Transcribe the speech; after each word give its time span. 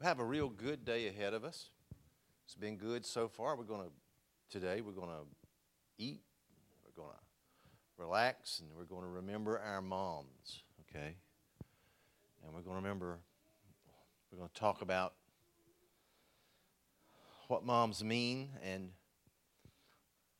We 0.00 0.06
have 0.06 0.18
a 0.18 0.24
real 0.24 0.48
good 0.48 0.86
day 0.86 1.08
ahead 1.08 1.34
of 1.34 1.44
us. 1.44 1.68
It's 2.46 2.54
been 2.54 2.76
good 2.78 3.04
so 3.04 3.28
far. 3.28 3.54
We're 3.54 3.64
going 3.64 3.82
to, 3.82 3.90
today, 4.48 4.80
we're 4.80 4.92
going 4.92 5.10
to 5.10 5.26
eat, 5.98 6.22
we're 6.82 7.02
going 7.02 7.14
to 7.14 8.02
relax, 8.02 8.60
and 8.60 8.70
we're 8.74 8.84
going 8.84 9.02
to 9.02 9.08
remember 9.08 9.58
our 9.58 9.82
moms, 9.82 10.62
okay? 10.88 11.16
And 12.42 12.54
we're 12.54 12.62
going 12.62 12.76
to 12.76 12.82
remember, 12.82 13.18
we're 14.32 14.38
going 14.38 14.48
to 14.48 14.58
talk 14.58 14.80
about 14.80 15.12
what 17.48 17.66
moms 17.66 18.02
mean. 18.02 18.48
And 18.64 18.92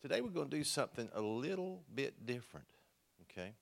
today 0.00 0.22
we're 0.22 0.30
going 0.30 0.48
to 0.48 0.56
do 0.56 0.64
something 0.64 1.10
a 1.12 1.20
little 1.20 1.82
bit 1.94 2.24
different, 2.24 2.68
okay? 3.30 3.52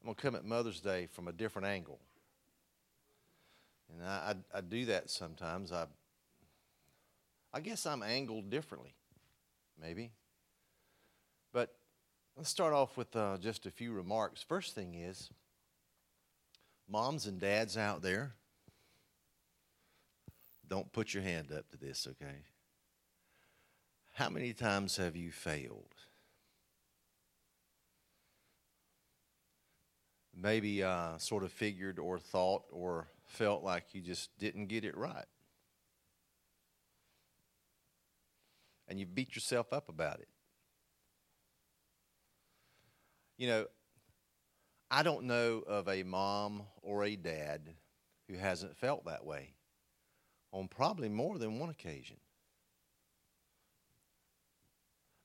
I'm 0.00 0.06
going 0.06 0.16
to 0.16 0.20
come 0.20 0.34
at 0.34 0.44
Mother's 0.44 0.80
Day 0.80 1.06
from 1.12 1.28
a 1.28 1.32
different 1.32 1.68
angle. 1.68 2.00
And 3.92 4.06
I, 4.06 4.34
I, 4.54 4.58
I 4.58 4.60
do 4.60 4.84
that 4.86 5.10
sometimes. 5.10 5.72
I, 5.72 5.86
I 7.52 7.60
guess 7.60 7.86
I'm 7.86 8.02
angled 8.02 8.50
differently, 8.50 8.94
maybe. 9.80 10.12
But 11.52 11.74
let's 12.36 12.50
start 12.50 12.72
off 12.72 12.96
with 12.96 13.14
uh, 13.16 13.38
just 13.40 13.66
a 13.66 13.70
few 13.70 13.92
remarks. 13.92 14.42
First 14.42 14.74
thing 14.74 14.94
is, 14.94 15.30
moms 16.88 17.26
and 17.26 17.40
dads 17.40 17.76
out 17.76 18.02
there, 18.02 18.34
don't 20.68 20.92
put 20.92 21.14
your 21.14 21.22
hand 21.22 21.52
up 21.56 21.68
to 21.70 21.76
this, 21.76 22.06
okay? 22.10 22.38
How 24.14 24.28
many 24.30 24.52
times 24.52 24.96
have 24.96 25.14
you 25.14 25.30
failed? 25.30 25.94
Maybe 30.34 30.82
uh, 30.82 31.16
sort 31.18 31.44
of 31.44 31.52
figured 31.52 31.98
or 31.98 32.18
thought 32.18 32.64
or 32.70 33.08
felt 33.26 33.62
like 33.62 33.94
you 33.94 34.00
just 34.00 34.30
didn't 34.38 34.66
get 34.66 34.84
it 34.84 34.96
right. 34.96 35.26
And 38.88 39.00
you 39.00 39.06
beat 39.06 39.34
yourself 39.34 39.72
up 39.72 39.88
about 39.88 40.20
it. 40.20 40.28
You 43.36 43.48
know, 43.48 43.66
I 44.90 45.02
don't 45.02 45.24
know 45.24 45.62
of 45.66 45.88
a 45.88 46.02
mom 46.04 46.62
or 46.82 47.04
a 47.04 47.16
dad 47.16 47.74
who 48.28 48.36
hasn't 48.36 48.76
felt 48.76 49.04
that 49.06 49.24
way 49.26 49.54
on 50.52 50.68
probably 50.68 51.08
more 51.08 51.38
than 51.38 51.58
one 51.58 51.68
occasion. 51.68 52.16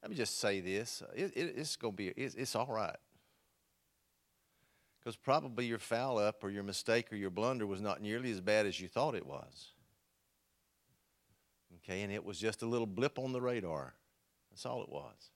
Let 0.01 0.09
me 0.09 0.17
just 0.17 0.39
say 0.39 0.59
this 0.59 1.03
it, 1.15 1.31
it, 1.35 1.53
it's 1.55 1.75
going 1.75 1.93
to 1.93 1.97
be, 1.97 2.07
it, 2.07 2.33
it's 2.35 2.55
all 2.55 2.67
right. 2.67 2.97
Because 5.01 5.15
probably 5.15 5.65
your 5.65 5.79
foul 5.79 6.19
up 6.19 6.43
or 6.43 6.51
your 6.51 6.61
mistake 6.61 7.11
or 7.11 7.15
your 7.15 7.31
blunder 7.31 7.65
was 7.65 7.81
not 7.81 8.01
nearly 8.01 8.29
as 8.29 8.39
bad 8.39 8.67
as 8.67 8.79
you 8.79 8.87
thought 8.87 9.15
it 9.15 9.25
was. 9.25 9.73
Okay, 11.77 12.03
and 12.03 12.13
it 12.13 12.23
was 12.23 12.37
just 12.37 12.61
a 12.61 12.67
little 12.67 12.85
blip 12.85 13.17
on 13.17 13.31
the 13.33 13.41
radar. 13.41 13.95
That's 14.51 14.65
all 14.65 14.83
it 14.83 14.89
was. 14.89 15.31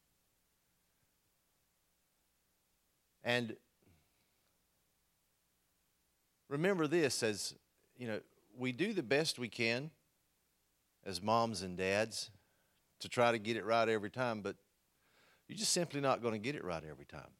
And 3.24 3.56
remember 6.48 6.86
this 6.86 7.24
as, 7.24 7.56
you 7.98 8.08
know, 8.08 8.20
we 8.56 8.72
do 8.72 8.94
the 8.94 9.02
best 9.02 9.40
we 9.40 9.50
can 9.50 9.90
as 11.04 11.24
moms 11.24 11.64
and 11.64 11.76
dads 11.76 12.30
to 13.00 13.10
try 13.10 13.32
to 13.32 13.40
get 13.40 13.58
it 13.58 13.66
right 13.66 13.90
every 13.90 14.12
time, 14.12 14.42
but 14.42 14.56
you're 15.48 15.58
just 15.58 15.74
simply 15.74 16.02
not 16.02 16.22
going 16.22 16.34
to 16.34 16.40
get 16.40 16.56
it 16.56 16.64
right 16.64 16.84
every 16.88 17.06
time. 17.06 17.32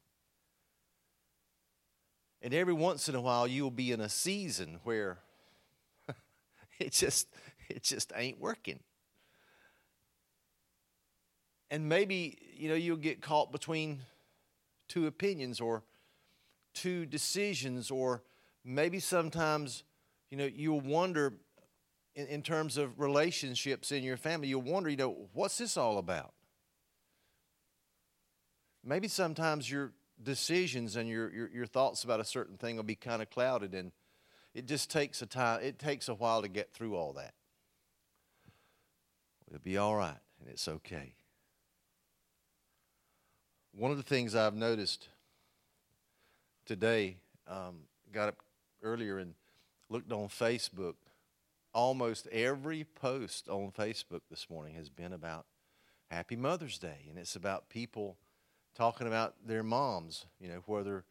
And 2.46 2.54
every 2.54 2.74
once 2.74 3.08
in 3.08 3.16
a 3.16 3.20
while, 3.20 3.48
you'll 3.48 3.72
be 3.72 3.90
in 3.90 4.00
a 4.00 4.08
season 4.08 4.78
where 4.84 5.18
it 6.78 6.92
just 6.92 7.26
it 7.68 7.82
just 7.82 8.12
ain't 8.14 8.40
working. 8.40 8.78
And 11.72 11.88
maybe, 11.88 12.38
you 12.54 12.68
know, 12.68 12.76
you'll 12.76 12.98
get 12.98 13.20
caught 13.20 13.50
between 13.50 14.02
two 14.88 15.08
opinions 15.08 15.60
or 15.60 15.82
two 16.72 17.04
decisions, 17.04 17.90
or 17.90 18.22
maybe 18.64 19.00
sometimes, 19.00 19.82
you 20.30 20.38
know, 20.38 20.46
you'll 20.46 20.80
wonder 20.80 21.32
in, 22.14 22.28
in 22.28 22.42
terms 22.42 22.76
of 22.76 23.00
relationships 23.00 23.90
in 23.90 24.04
your 24.04 24.16
family, 24.16 24.46
you'll 24.46 24.62
wonder, 24.62 24.88
you 24.88 24.96
know, 24.96 25.16
what's 25.32 25.58
this 25.58 25.76
all 25.76 25.98
about? 25.98 26.32
Maybe 28.84 29.08
sometimes 29.08 29.68
you're 29.68 29.90
decisions 30.22 30.96
and 30.96 31.08
your, 31.08 31.32
your, 31.32 31.50
your 31.50 31.66
thoughts 31.66 32.04
about 32.04 32.20
a 32.20 32.24
certain 32.24 32.56
thing 32.56 32.76
will 32.76 32.82
be 32.82 32.94
kind 32.94 33.22
of 33.22 33.30
clouded 33.30 33.74
and 33.74 33.92
it 34.54 34.66
just 34.66 34.90
takes 34.90 35.20
a 35.20 35.26
time 35.26 35.62
it 35.62 35.78
takes 35.78 36.08
a 36.08 36.14
while 36.14 36.42
to 36.42 36.48
get 36.48 36.72
through 36.72 36.94
all 36.94 37.12
that. 37.14 37.34
It'll 39.48 39.60
be 39.60 39.76
all 39.76 39.94
right 39.94 40.16
and 40.40 40.48
it's 40.48 40.66
okay. 40.66 41.14
One 43.72 43.90
of 43.90 43.98
the 43.98 44.02
things 44.02 44.34
i've 44.34 44.54
noticed 44.54 45.08
today 46.64 47.18
um, 47.46 47.80
got 48.12 48.28
up 48.28 48.36
earlier 48.82 49.18
and 49.18 49.34
looked 49.88 50.10
on 50.12 50.28
facebook 50.28 50.94
almost 51.72 52.26
every 52.28 52.84
post 52.84 53.48
on 53.48 53.70
facebook 53.70 54.22
this 54.30 54.48
morning 54.48 54.74
has 54.74 54.88
been 54.88 55.12
about 55.12 55.44
happy 56.10 56.36
mother's 56.36 56.78
day 56.78 57.06
and 57.08 57.18
it's 57.18 57.36
about 57.36 57.68
people 57.68 58.16
talking 58.76 59.06
about 59.06 59.34
their 59.46 59.62
moms, 59.62 60.26
you 60.38 60.48
know, 60.48 60.62
whether 60.66 61.04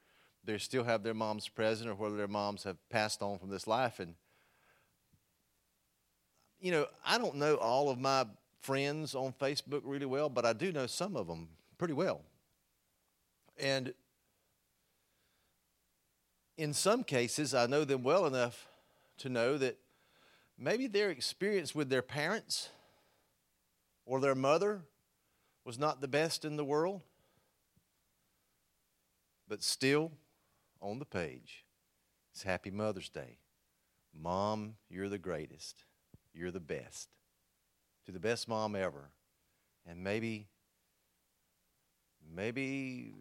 they 0.43 0.57
still 0.57 0.83
have 0.83 1.03
their 1.03 1.13
moms 1.13 1.47
present 1.47 1.89
or 1.89 1.95
whether 1.95 2.15
their 2.15 2.27
moms 2.27 2.63
have 2.63 2.77
passed 2.89 3.21
on 3.21 3.39
from 3.39 3.49
this 3.49 3.65
life. 3.65 3.99
And, 3.99 4.13
you 6.59 6.71
know, 6.71 6.85
I 7.05 7.17
don't 7.17 7.35
know 7.35 7.55
all 7.55 7.89
of 7.89 7.99
my 7.99 8.25
friends 8.61 9.15
on 9.15 9.33
Facebook 9.41 9.81
really 9.83 10.05
well, 10.05 10.29
but 10.29 10.45
I 10.45 10.53
do 10.53 10.71
know 10.71 10.85
some 10.85 11.15
of 11.15 11.27
them 11.27 11.49
pretty 11.77 11.93
well. 11.93 12.21
And 13.59 13.93
in 16.57 16.73
some 16.73 17.03
cases, 17.03 17.53
I 17.53 17.65
know 17.65 17.83
them 17.83 18.03
well 18.03 18.25
enough 18.25 18.67
to 19.17 19.29
know 19.29 19.57
that 19.57 19.77
maybe 20.57 20.87
their 20.87 21.09
experience 21.09 21.73
with 21.73 21.89
their 21.89 22.01
parents 22.01 22.69
or 24.05 24.19
their 24.19 24.35
mother 24.35 24.81
was 25.63 25.79
not 25.79 26.01
the 26.01 26.07
best 26.07 26.45
in 26.45 26.57
the 26.57 26.65
world. 26.65 27.01
But 29.47 29.63
still, 29.63 30.11
on 30.81 30.99
the 30.99 31.05
page, 31.05 31.65
it's 32.31 32.43
Happy 32.43 32.71
Mother's 32.71 33.09
Day. 33.09 33.37
Mom, 34.13 34.75
you're 34.89 35.09
the 35.09 35.17
greatest. 35.17 35.83
You're 36.33 36.51
the 36.51 36.59
best. 36.59 37.09
To 38.05 38.11
the 38.11 38.19
best 38.19 38.47
mom 38.47 38.75
ever. 38.75 39.11
And 39.87 40.03
maybe, 40.03 40.47
maybe 42.33 43.13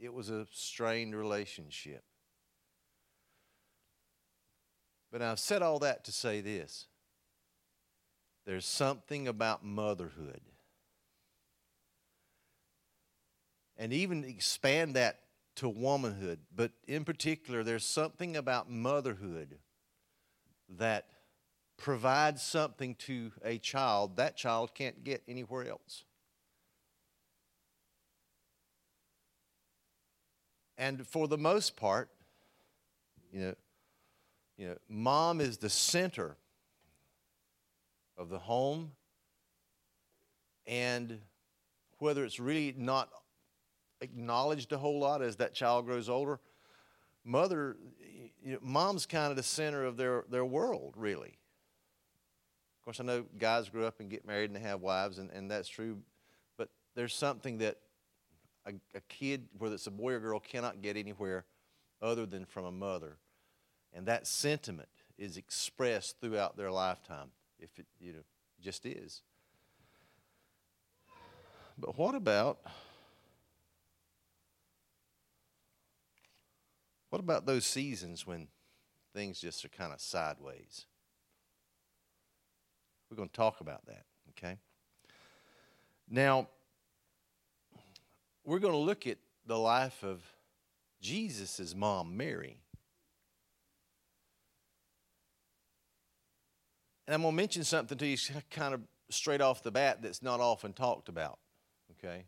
it 0.00 0.12
was 0.12 0.30
a 0.30 0.46
strained 0.52 1.16
relationship. 1.16 2.04
But 5.10 5.22
I've 5.22 5.38
said 5.38 5.62
all 5.62 5.78
that 5.80 6.04
to 6.04 6.12
say 6.12 6.40
this 6.40 6.86
there's 8.44 8.66
something 8.66 9.26
about 9.26 9.64
motherhood 9.64 10.42
and 13.76 13.92
even 13.92 14.24
expand 14.24 14.94
that 14.96 15.20
to 15.56 15.68
womanhood. 15.68 16.40
But 16.54 16.72
in 16.86 17.04
particular, 17.04 17.62
there's 17.62 17.84
something 17.84 18.36
about 18.36 18.70
motherhood 18.70 19.58
that 20.68 21.06
provides 21.76 22.42
something 22.42 22.94
to 22.94 23.32
a 23.44 23.58
child 23.58 24.16
that 24.16 24.36
child 24.36 24.74
can't 24.74 25.04
get 25.04 25.22
anywhere 25.28 25.68
else. 25.68 26.04
And 30.78 31.06
for 31.06 31.28
the 31.28 31.38
most 31.38 31.76
part, 31.76 32.10
you 33.32 33.40
know, 33.40 33.54
you 34.58 34.68
know, 34.68 34.76
mom 34.88 35.40
is 35.40 35.58
the 35.58 35.70
center 35.70 36.36
of 38.16 38.28
the 38.30 38.38
home, 38.38 38.92
and 40.66 41.20
whether 41.98 42.24
it's 42.24 42.40
really 42.40 42.74
not 42.76 43.10
acknowledged 44.00 44.72
a 44.72 44.78
whole 44.78 44.98
lot 44.98 45.22
as 45.22 45.36
that 45.36 45.54
child 45.54 45.86
grows 45.86 46.08
older. 46.08 46.40
Mother, 47.24 47.76
you 48.44 48.52
know, 48.52 48.58
mom's 48.62 49.06
kind 49.06 49.30
of 49.30 49.36
the 49.36 49.42
center 49.42 49.84
of 49.84 49.96
their, 49.96 50.24
their 50.30 50.44
world, 50.44 50.94
really. 50.96 51.38
Of 52.78 52.84
course, 52.84 53.00
I 53.00 53.04
know 53.04 53.24
guys 53.38 53.68
grow 53.68 53.84
up 53.84 53.98
and 53.98 54.08
get 54.08 54.26
married 54.26 54.50
and 54.50 54.62
have 54.62 54.80
wives, 54.80 55.18
and, 55.18 55.30
and 55.30 55.50
that's 55.50 55.68
true. 55.68 55.98
But 56.56 56.68
there's 56.94 57.14
something 57.14 57.58
that 57.58 57.78
a, 58.64 58.74
a 58.94 59.00
kid, 59.08 59.48
whether 59.58 59.74
it's 59.74 59.86
a 59.86 59.92
boy 59.92 60.12
or 60.12 60.20
girl, 60.20 60.38
cannot 60.38 60.82
get 60.82 60.96
anywhere 60.96 61.44
other 62.00 62.26
than 62.26 62.44
from 62.44 62.64
a 62.64 62.70
mother. 62.70 63.16
And 63.92 64.06
that 64.06 64.26
sentiment 64.26 64.88
is 65.18 65.36
expressed 65.36 66.20
throughout 66.20 66.56
their 66.56 66.70
lifetime, 66.70 67.30
if 67.58 67.78
it 67.78 67.86
you 68.00 68.12
know, 68.12 68.18
just 68.60 68.84
is. 68.84 69.22
But 71.78 71.98
what 71.98 72.14
about 72.14 72.58
what 77.16 77.22
about 77.22 77.46
those 77.46 77.64
seasons 77.64 78.26
when 78.26 78.46
things 79.14 79.40
just 79.40 79.64
are 79.64 79.70
kind 79.70 79.90
of 79.90 80.02
sideways. 80.02 80.84
We're 83.10 83.16
going 83.16 83.30
to 83.30 83.34
talk 83.34 83.62
about 83.62 83.86
that, 83.86 84.04
okay? 84.32 84.58
Now, 86.10 86.48
we're 88.44 88.58
going 88.58 88.74
to 88.74 88.78
look 88.78 89.06
at 89.06 89.16
the 89.46 89.58
life 89.58 90.04
of 90.04 90.20
Jesus' 91.00 91.74
mom, 91.74 92.18
Mary. 92.18 92.58
And 97.06 97.14
I'm 97.14 97.22
going 97.22 97.32
to 97.32 97.36
mention 97.36 97.64
something 97.64 97.96
to 97.96 98.06
you 98.06 98.18
kind 98.50 98.74
of 98.74 98.82
straight 99.08 99.40
off 99.40 99.62
the 99.62 99.70
bat 99.70 100.02
that's 100.02 100.22
not 100.22 100.40
often 100.40 100.74
talked 100.74 101.08
about, 101.08 101.38
okay? 101.92 102.26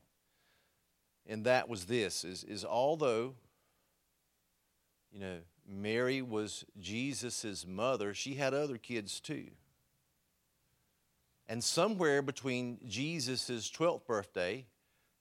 And 1.26 1.44
that 1.44 1.68
was 1.68 1.84
this 1.84 2.24
is, 2.24 2.42
is 2.42 2.64
although, 2.64 3.34
you 5.12 5.20
know, 5.20 5.38
Mary 5.66 6.22
was 6.22 6.64
Jesus' 6.78 7.66
mother, 7.66 8.14
she 8.14 8.34
had 8.34 8.54
other 8.54 8.78
kids 8.78 9.20
too. 9.20 9.48
And 11.48 11.64
somewhere 11.64 12.20
between 12.22 12.78
Jesus' 12.86 13.70
12th 13.70 14.06
birthday 14.06 14.66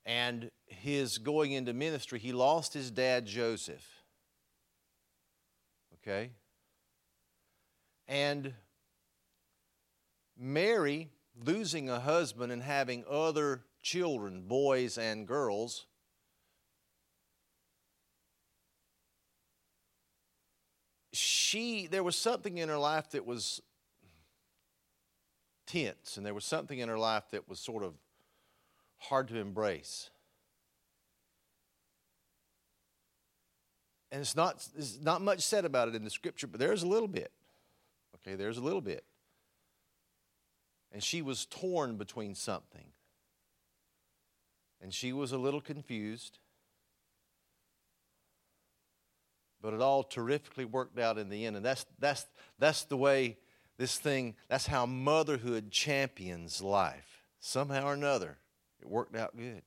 and 0.05 0.51
his 0.65 1.17
going 1.17 1.53
into 1.53 1.73
ministry, 1.73 2.19
he 2.19 2.33
lost 2.33 2.73
his 2.73 2.91
dad, 2.91 3.25
Joseph. 3.25 3.85
Okay? 5.95 6.31
And 8.07 8.53
Mary, 10.37 11.09
losing 11.43 11.89
a 11.89 11.99
husband 11.99 12.51
and 12.51 12.61
having 12.61 13.03
other 13.09 13.63
children, 13.81 14.43
boys 14.43 14.97
and 14.97 15.27
girls, 15.27 15.85
she, 21.47 21.87
there 21.87 22.03
was 22.03 22.17
something 22.17 22.57
in 22.57 22.67
her 22.67 22.77
life 22.77 23.11
that 23.11 23.25
was 23.25 23.61
tense, 25.65 26.17
and 26.17 26.25
there 26.25 26.33
was 26.33 26.43
something 26.43 26.79
in 26.79 26.89
her 26.89 26.97
life 26.97 27.23
that 27.31 27.47
was 27.47 27.57
sort 27.57 27.83
of 27.83 27.93
hard 28.97 29.29
to 29.29 29.37
embrace. 29.37 30.09
And 34.11 34.19
it's 34.19 34.35
not, 34.35 34.67
there's 34.73 35.01
not 35.01 35.21
much 35.21 35.39
said 35.39 35.63
about 35.63 35.87
it 35.87 35.95
in 35.95 36.03
the 36.03 36.09
scripture, 36.09 36.47
but 36.47 36.59
there's 36.59 36.83
a 36.83 36.87
little 36.87 37.07
bit. 37.07 37.31
Okay, 38.15 38.35
there's 38.35 38.57
a 38.57 38.63
little 38.63 38.81
bit. 38.81 39.05
And 40.91 41.01
she 41.01 41.21
was 41.21 41.45
torn 41.45 41.95
between 41.95 42.35
something. 42.35 42.87
And 44.81 44.93
she 44.93 45.13
was 45.13 45.31
a 45.31 45.37
little 45.37 45.61
confused. 45.61 46.39
But 49.61 49.73
it 49.73 49.81
all 49.81 50.03
terrifically 50.03 50.65
worked 50.65 50.99
out 50.99 51.17
in 51.17 51.29
the 51.29 51.45
end. 51.45 51.55
And 51.55 51.65
that's, 51.65 51.85
that's, 51.99 52.25
that's 52.59 52.83
the 52.83 52.97
way 52.97 53.37
this 53.77 53.97
thing, 53.97 54.35
that's 54.49 54.67
how 54.67 54.85
motherhood 54.85 55.71
champions 55.71 56.61
life. 56.61 57.23
Somehow 57.39 57.87
or 57.87 57.93
another, 57.93 58.37
it 58.81 58.87
worked 58.87 59.15
out 59.15 59.35
good. 59.35 59.61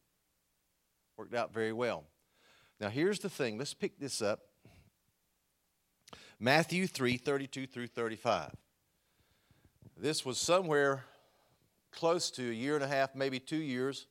Worked 1.16 1.34
out 1.34 1.52
very 1.52 1.72
well. 1.72 2.04
Now, 2.80 2.88
here's 2.88 3.20
the 3.20 3.28
thing. 3.28 3.58
Let's 3.58 3.74
pick 3.74 3.98
this 3.98 4.22
up. 4.22 4.40
Matthew 6.38 6.86
3 6.86 7.18
32 7.18 7.66
through 7.66 7.88
35. 7.88 8.50
This 9.96 10.24
was 10.24 10.38
somewhere 10.38 11.04
close 11.92 12.30
to 12.32 12.50
a 12.50 12.54
year 12.54 12.74
and 12.74 12.84
a 12.84 12.88
half, 12.88 13.14
maybe 13.14 13.38
two 13.38 13.56
years, 13.56 14.06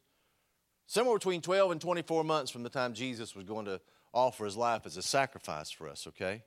somewhere 0.86 1.16
between 1.16 1.42
12 1.42 1.72
and 1.72 1.82
24 1.82 2.24
months 2.24 2.52
from 2.52 2.62
the 2.62 2.70
time 2.70 2.94
Jesus 2.94 3.36
was 3.36 3.46
going 3.46 3.66
to 3.66 3.82
offer 4.14 4.46
his 4.46 4.58
life 4.58 4.86
as 4.86 4.98
a 4.98 5.02
sacrifice 5.02 5.70
for 5.70 5.88
us, 5.88 6.08
okay? 6.08 6.44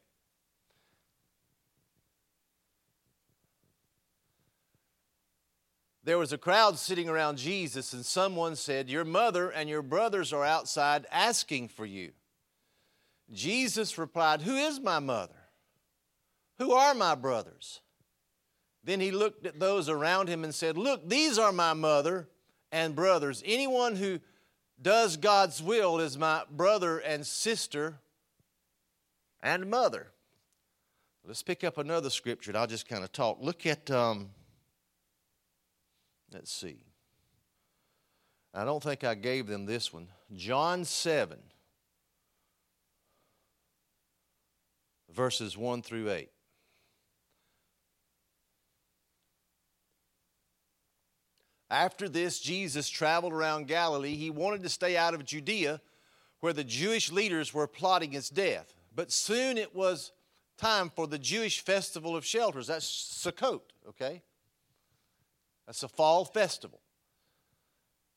There 6.05 6.19
was 6.19 6.33
a 6.33 6.39
crowd 6.39 6.79
sitting 6.79 7.09
around 7.09 7.39
Jesus, 7.39 7.93
and 7.93 8.05
someone 8.05 8.57
said, 8.57 8.91
Your 8.91 9.05
mother 9.05 9.51
and 9.51 9.69
your 9.69 9.83
brothers 9.83 10.33
are 10.33 10.45
outside 10.45 11.07
asking 11.13 11.69
for 11.69 11.87
you. 11.87 12.11
Jesus 13.31 13.97
replied, 13.99 14.43
Who 14.43 14.57
is 14.57 14.81
my 14.81 14.99
mother? 14.99 15.35
Who 16.59 16.73
are 16.73 16.95
my 16.95 17.15
brothers? 17.15 17.81
Then 18.85 18.99
he 18.99 19.13
looked 19.13 19.47
at 19.47 19.61
those 19.61 19.89
around 19.89 20.29
him 20.29 20.43
and 20.43 20.53
said, 20.53 20.77
Look, 20.77 21.09
these 21.09 21.39
are 21.39 21.53
my 21.53 21.73
mother 21.73 22.29
and 22.73 22.97
brothers. 22.97 23.43
Anyone 23.47 23.95
who 23.95 24.19
does 24.83 25.17
God's 25.17 25.63
will 25.63 26.01
is 26.01 26.19
my 26.19 26.43
brother 26.51 26.99
and 26.99 27.27
sister 27.27 28.01
and 29.43 29.71
mother. 29.71 30.09
Let's 31.25 31.43
pick 31.43 31.63
up 31.63 31.79
another 31.79 32.11
scripture 32.11 32.51
and 32.51 32.59
I'll 32.59 32.67
just 32.67 32.89
kind 32.89 33.05
of 33.05 33.13
talk. 33.13 33.39
Look 33.41 33.65
at, 33.65 33.91
um, 33.91 34.31
let's 36.33 36.53
see. 36.53 36.85
I 38.53 38.65
don't 38.65 38.83
think 38.83 39.05
I 39.05 39.15
gave 39.15 39.47
them 39.47 39.67
this 39.67 39.93
one. 39.93 40.09
John 40.35 40.85
7, 40.85 41.39
verses 45.11 45.57
1 45.57 45.83
through 45.83 46.11
8. 46.11 46.32
After 51.73 52.07
this, 52.07 52.39
Jesus 52.39 52.91
traveled 52.91 53.33
around 53.33 53.67
Galilee. 53.67 54.15
He 54.15 54.29
wanted 54.29 54.63
to 54.63 54.69
stay 54.69 54.95
out 54.95 55.15
of 55.15 55.25
Judea, 55.25 55.81
where 56.41 56.53
the 56.53 56.63
Jewish 56.63 57.11
leaders 57.11 57.55
were 57.55 57.67
plotting 57.67 58.13
his 58.13 58.29
death. 58.29 58.75
But 58.95 59.11
soon 59.11 59.57
it 59.57 59.75
was 59.75 60.13
time 60.59 60.91
for 60.91 61.07
the 61.07 61.19
Jewish 61.19 61.61
festival 61.61 62.15
of 62.15 62.27
shelters. 62.27 62.67
That's 62.67 62.85
Sukkot, 62.85 63.63
okay? 63.89 64.21
That's 65.67 65.83
a 65.83 65.89
fall 65.89 66.27
festival. 66.27 66.79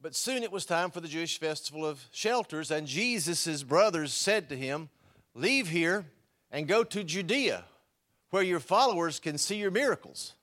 But 0.01 0.15
soon 0.15 0.43
it 0.43 0.51
was 0.51 0.65
time 0.65 0.91
for 0.91 0.99
the 0.99 1.07
Jewish 1.07 1.39
festival 1.39 1.85
of 1.85 2.03
shelters, 2.11 2.71
and 2.71 2.85
Jesus' 2.85 3.63
brothers 3.63 4.11
said 4.11 4.49
to 4.49 4.57
him, 4.57 4.89
Leave 5.33 5.69
here 5.69 6.07
and 6.51 6.67
go 6.67 6.83
to 6.83 7.05
Judea, 7.05 7.63
where 8.31 8.43
your 8.43 8.59
followers 8.59 9.21
can 9.21 9.37
see 9.37 9.55
your 9.55 9.71
miracles. 9.71 10.33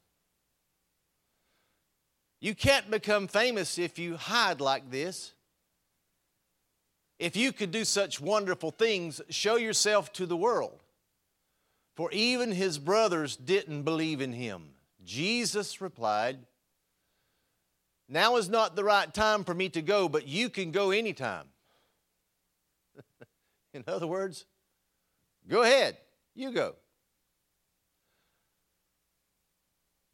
You 2.42 2.56
can't 2.56 2.90
become 2.90 3.28
famous 3.28 3.78
if 3.78 4.00
you 4.00 4.16
hide 4.16 4.60
like 4.60 4.90
this. 4.90 5.32
If 7.20 7.36
you 7.36 7.52
could 7.52 7.70
do 7.70 7.84
such 7.84 8.20
wonderful 8.20 8.72
things, 8.72 9.20
show 9.28 9.54
yourself 9.54 10.12
to 10.14 10.26
the 10.26 10.36
world. 10.36 10.82
For 11.94 12.10
even 12.10 12.50
his 12.50 12.78
brothers 12.78 13.36
didn't 13.36 13.84
believe 13.84 14.20
in 14.20 14.32
him. 14.32 14.70
Jesus 15.04 15.80
replied, 15.80 16.40
Now 18.08 18.34
is 18.34 18.48
not 18.48 18.74
the 18.74 18.82
right 18.82 19.14
time 19.14 19.44
for 19.44 19.54
me 19.54 19.68
to 19.68 19.80
go, 19.80 20.08
but 20.08 20.26
you 20.26 20.50
can 20.50 20.72
go 20.72 20.90
anytime. 20.90 21.46
in 23.72 23.84
other 23.86 24.08
words, 24.08 24.46
go 25.46 25.62
ahead, 25.62 25.96
you 26.34 26.50
go. 26.50 26.74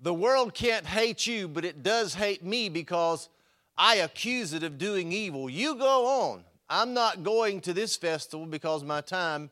The 0.00 0.14
world 0.14 0.54
can't 0.54 0.86
hate 0.86 1.26
you, 1.26 1.48
but 1.48 1.64
it 1.64 1.82
does 1.82 2.14
hate 2.14 2.44
me 2.44 2.68
because 2.68 3.28
I 3.76 3.96
accuse 3.96 4.52
it 4.52 4.62
of 4.62 4.78
doing 4.78 5.12
evil. 5.12 5.50
You 5.50 5.74
go 5.74 6.06
on. 6.30 6.44
I'm 6.70 6.94
not 6.94 7.22
going 7.22 7.60
to 7.62 7.72
this 7.72 7.96
festival 7.96 8.46
because 8.46 8.84
my 8.84 9.00
time 9.00 9.50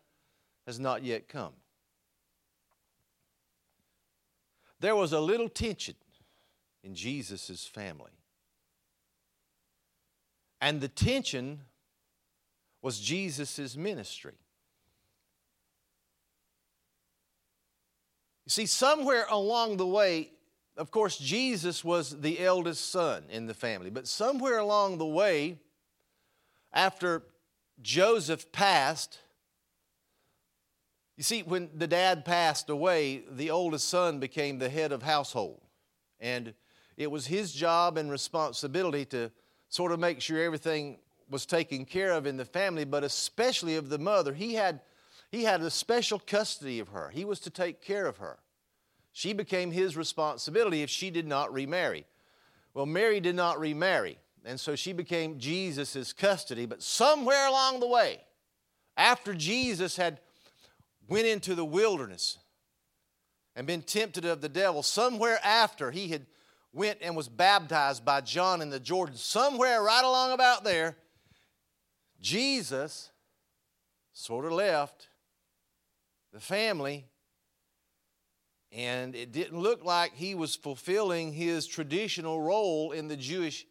has 0.67 0.79
not 0.79 1.03
yet 1.03 1.29
come. 1.29 1.53
There 4.81 4.95
was 4.95 5.13
a 5.13 5.21
little 5.21 5.49
tension 5.49 5.95
in 6.85 6.95
Jesus' 6.95 7.67
family. 7.67 8.11
And 10.61 10.81
the 10.81 10.89
tension 10.89 11.63
was 12.83 13.01
Jesus' 13.01 13.77
ministry. 13.77 14.35
You 18.45 18.51
see, 18.51 18.67
somewhere 18.67 19.27
along 19.29 19.79
the 19.79 19.87
way, 19.87 20.31
of 20.77 20.91
course, 20.91 21.17
Jesus 21.17 21.85
was 21.85 22.21
the 22.21 22.41
eldest 22.41 22.91
son 22.91 23.25
in 23.31 23.47
the 23.47 23.55
family, 23.55 23.91
but 23.91 24.07
somewhere 24.07 24.59
along 24.59 24.99
the 24.99 25.07
way, 25.07 25.59
after 26.73 27.23
Joseph 27.81 28.53
passed, 28.53 29.19
you 31.17 31.23
see, 31.23 31.43
when 31.43 31.71
the 31.75 31.87
dad 31.87 32.27
passed 32.27 32.69
away, 32.69 33.25
the 33.31 33.51
oldest 33.51 33.89
son 33.89 34.21
became 34.21 34.59
the 34.59 34.69
head 34.69 34.93
of 34.93 35.03
household. 35.03 35.63
And 36.21 36.53
it 36.99 37.11
was 37.11 37.27
his 37.27 37.53
job 37.53 37.97
and 37.97 38.11
responsibility 38.11 39.07
to 39.07 39.31
sort 39.71 39.93
of 39.93 39.99
make 39.99 40.21
sure 40.21 40.43
everything 40.43 40.99
was 41.31 41.47
taken 41.47 41.87
care 41.87 42.13
of 42.13 42.27
in 42.27 42.37
the 42.37 42.45
family, 42.45 42.85
but 42.85 43.03
especially 43.03 43.77
of 43.77 43.89
the 43.89 43.99
mother. 43.99 44.35
He 44.35 44.55
had, 44.55 44.81
he 45.31 45.45
had 45.45 45.63
a 45.63 45.71
special 45.71 46.19
custody 46.19 46.81
of 46.81 46.89
her, 46.89 47.09
he 47.09 47.25
was 47.25 47.41
to 47.41 47.51
take 47.51 47.81
care 47.81 48.07
of 48.07 48.19
her. 48.19 48.39
She 49.17 49.33
became 49.33 49.71
his 49.71 49.97
responsibility 49.97 50.83
if 50.83 50.91
she 50.91 51.09
did 51.09 51.27
not 51.27 51.51
remarry. 51.51 52.05
Well, 52.75 52.85
Mary 52.85 53.19
did 53.19 53.35
not 53.35 53.59
remarry, 53.59 54.19
and 54.45 54.61
so 54.61 54.77
she 54.77 54.93
became 54.93 55.39
Jesus' 55.39 56.13
custody. 56.13 56.67
But 56.67 56.83
somewhere 56.83 57.49
along 57.49 57.81
the 57.81 57.87
way, 57.87 58.21
after 58.95 59.33
Jesus 59.33 59.97
had 59.97 60.21
went 61.09 61.27
into 61.27 61.55
the 61.55 61.65
wilderness 61.65 62.37
and 63.55 63.67
been 63.67 63.81
tempted 63.81 64.27
of 64.27 64.43
the 64.43 64.51
devil, 64.51 64.83
somewhere 64.83 65.39
after 65.43 65.91
he 65.91 66.09
had 66.09 66.27
went 66.75 66.99
and 67.01 67.17
was 67.17 67.31
baptized 67.31 68.05
by 68.05 68.21
John 68.21 68.61
in 68.61 68.69
the 68.69 68.79
Jordan, 68.79 69.17
somewhere 69.17 69.83
right 69.83 70.05
along 70.05 70.33
about 70.33 70.63
there, 70.63 70.95
Jesus 72.21 73.13
sort 74.13 74.45
of 74.45 74.53
left 74.53 75.09
the 76.35 76.41
family 76.41 77.07
and 78.77 79.17
it 79.17 79.33
didn't 79.33 79.59
look 79.59 79.85
like 79.85 80.15
he 80.15 80.35
was 80.35 80.55
fulfilling 80.55 81.33
his 81.33 81.67
traditional 81.67 82.43
role 82.43 82.93
in 82.93 83.09
the 83.09 83.17
Jewish 83.17 83.67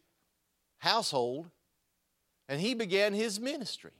household, 0.78 1.46
and 2.48 2.60
he 2.60 2.74
began 2.74 3.14
his 3.14 3.38
ministry. 3.38 3.92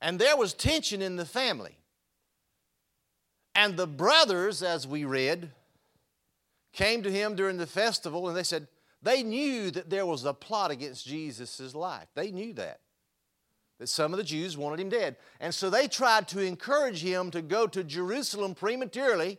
And 0.00 0.18
there 0.18 0.36
was 0.36 0.54
tension 0.54 1.02
in 1.02 1.16
the 1.16 1.26
family. 1.26 1.76
And 3.56 3.76
the 3.76 3.86
brothers, 3.86 4.62
as 4.62 4.86
we 4.86 5.04
read, 5.04 5.50
came 6.72 7.02
to 7.02 7.10
him 7.10 7.34
during 7.34 7.56
the 7.56 7.66
festival 7.66 8.28
and 8.28 8.36
they 8.36 8.42
said, 8.42 8.68
they 9.02 9.22
knew 9.22 9.70
that 9.70 9.90
there 9.90 10.06
was 10.06 10.24
a 10.24 10.34
plot 10.34 10.70
against 10.70 11.06
Jesus' 11.06 11.74
life. 11.74 12.08
They 12.14 12.30
knew 12.30 12.52
that 12.54 12.80
that 13.78 13.88
some 13.88 14.12
of 14.12 14.18
the 14.18 14.24
Jews 14.24 14.56
wanted 14.56 14.80
him 14.80 14.88
dead. 14.88 15.16
And 15.40 15.54
so 15.54 15.68
they 15.68 15.88
tried 15.88 16.28
to 16.28 16.40
encourage 16.40 17.02
him 17.02 17.30
to 17.32 17.42
go 17.42 17.66
to 17.66 17.82
Jerusalem 17.82 18.54
prematurely 18.54 19.38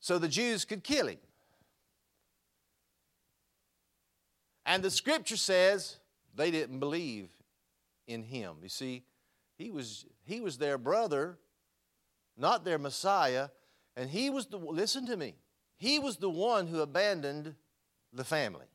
so 0.00 0.18
the 0.18 0.28
Jews 0.28 0.64
could 0.64 0.84
kill 0.84 1.08
him. 1.08 1.18
And 4.66 4.82
the 4.82 4.90
scripture 4.90 5.36
says 5.36 5.96
they 6.34 6.50
didn't 6.50 6.78
believe 6.78 7.28
in 8.06 8.22
him. 8.22 8.56
You 8.62 8.68
see, 8.68 9.04
he 9.56 9.70
was, 9.70 10.04
he 10.24 10.40
was 10.40 10.58
their 10.58 10.78
brother, 10.78 11.38
not 12.36 12.64
their 12.64 12.78
Messiah, 12.78 13.48
and 13.96 14.08
he 14.10 14.30
was 14.30 14.46
the, 14.46 14.58
listen 14.58 15.06
to 15.06 15.16
me, 15.16 15.34
he 15.76 15.98
was 15.98 16.18
the 16.18 16.30
one 16.30 16.66
who 16.66 16.80
abandoned 16.80 17.54
the 18.12 18.24
family 18.24 18.66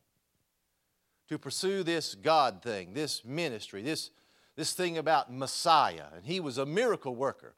to 1.28 1.38
pursue 1.38 1.82
this 1.82 2.14
God 2.14 2.62
thing, 2.62 2.94
this 2.94 3.24
ministry, 3.24 3.82
this, 3.82 4.10
this 4.54 4.72
thing 4.72 4.98
about 4.98 5.32
Messiah. 5.32 6.06
And 6.14 6.24
he 6.24 6.40
was 6.40 6.58
a 6.58 6.66
miracle 6.66 7.14
worker. 7.14 7.54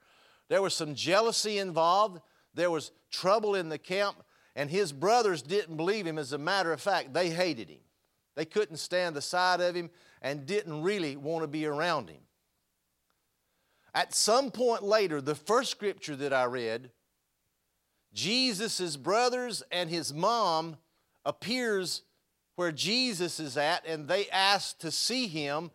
There 0.48 0.62
was 0.62 0.74
some 0.74 0.94
jealousy 0.94 1.58
involved, 1.58 2.20
there 2.54 2.70
was 2.70 2.92
trouble 3.10 3.54
in 3.54 3.68
the 3.68 3.78
camp, 3.78 4.24
and 4.56 4.70
his 4.70 4.92
brothers 4.92 5.42
didn't 5.42 5.76
believe 5.76 6.06
him. 6.06 6.18
As 6.18 6.32
a 6.32 6.38
matter 6.38 6.72
of 6.72 6.80
fact, 6.80 7.12
they 7.12 7.30
hated 7.30 7.68
him. 7.68 7.80
They 8.34 8.44
couldn't 8.44 8.78
stand 8.78 9.14
the 9.14 9.22
sight 9.22 9.60
of 9.60 9.74
him 9.74 9.90
and 10.22 10.46
didn't 10.46 10.82
really 10.82 11.16
want 11.16 11.42
to 11.42 11.48
be 11.48 11.66
around 11.66 12.08
him. 12.08 12.20
At 13.94 14.14
some 14.14 14.50
point 14.50 14.82
later, 14.82 15.20
the 15.20 15.34
first 15.34 15.70
scripture 15.70 16.16
that 16.16 16.32
I 16.32 16.44
read, 16.44 16.90
Jesus' 18.12 18.96
brothers 18.96 19.62
and 19.70 19.90
his 19.90 20.14
mom 20.14 20.76
appears 21.24 22.02
where 22.58 22.72
Jesus 22.72 23.38
is 23.38 23.56
at, 23.56 23.86
and 23.86 24.08
they 24.08 24.28
asked 24.30 24.80
to 24.80 24.90
see 24.90 25.28
him. 25.28 25.70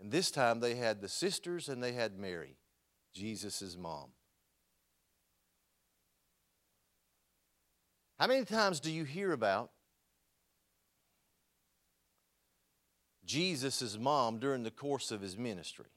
And 0.00 0.10
this 0.10 0.32
time 0.32 0.58
they 0.58 0.74
had 0.74 1.00
the 1.00 1.08
sisters 1.08 1.68
and 1.68 1.80
they 1.80 1.92
had 1.92 2.18
Mary, 2.18 2.56
Jesus' 3.14 3.76
mom. 3.78 4.08
How 8.18 8.26
many 8.26 8.44
times 8.44 8.80
do 8.80 8.90
you 8.90 9.04
hear 9.04 9.30
about 9.30 9.70
Jesus' 13.24 13.96
mom 13.96 14.40
during 14.40 14.64
the 14.64 14.72
course 14.72 15.12
of 15.12 15.20
his 15.20 15.38
ministry? 15.38 15.92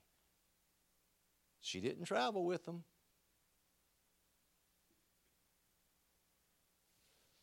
She 1.59 1.81
didn't 1.81 2.05
travel 2.05 2.45
with 2.45 2.65
them. 2.65 2.83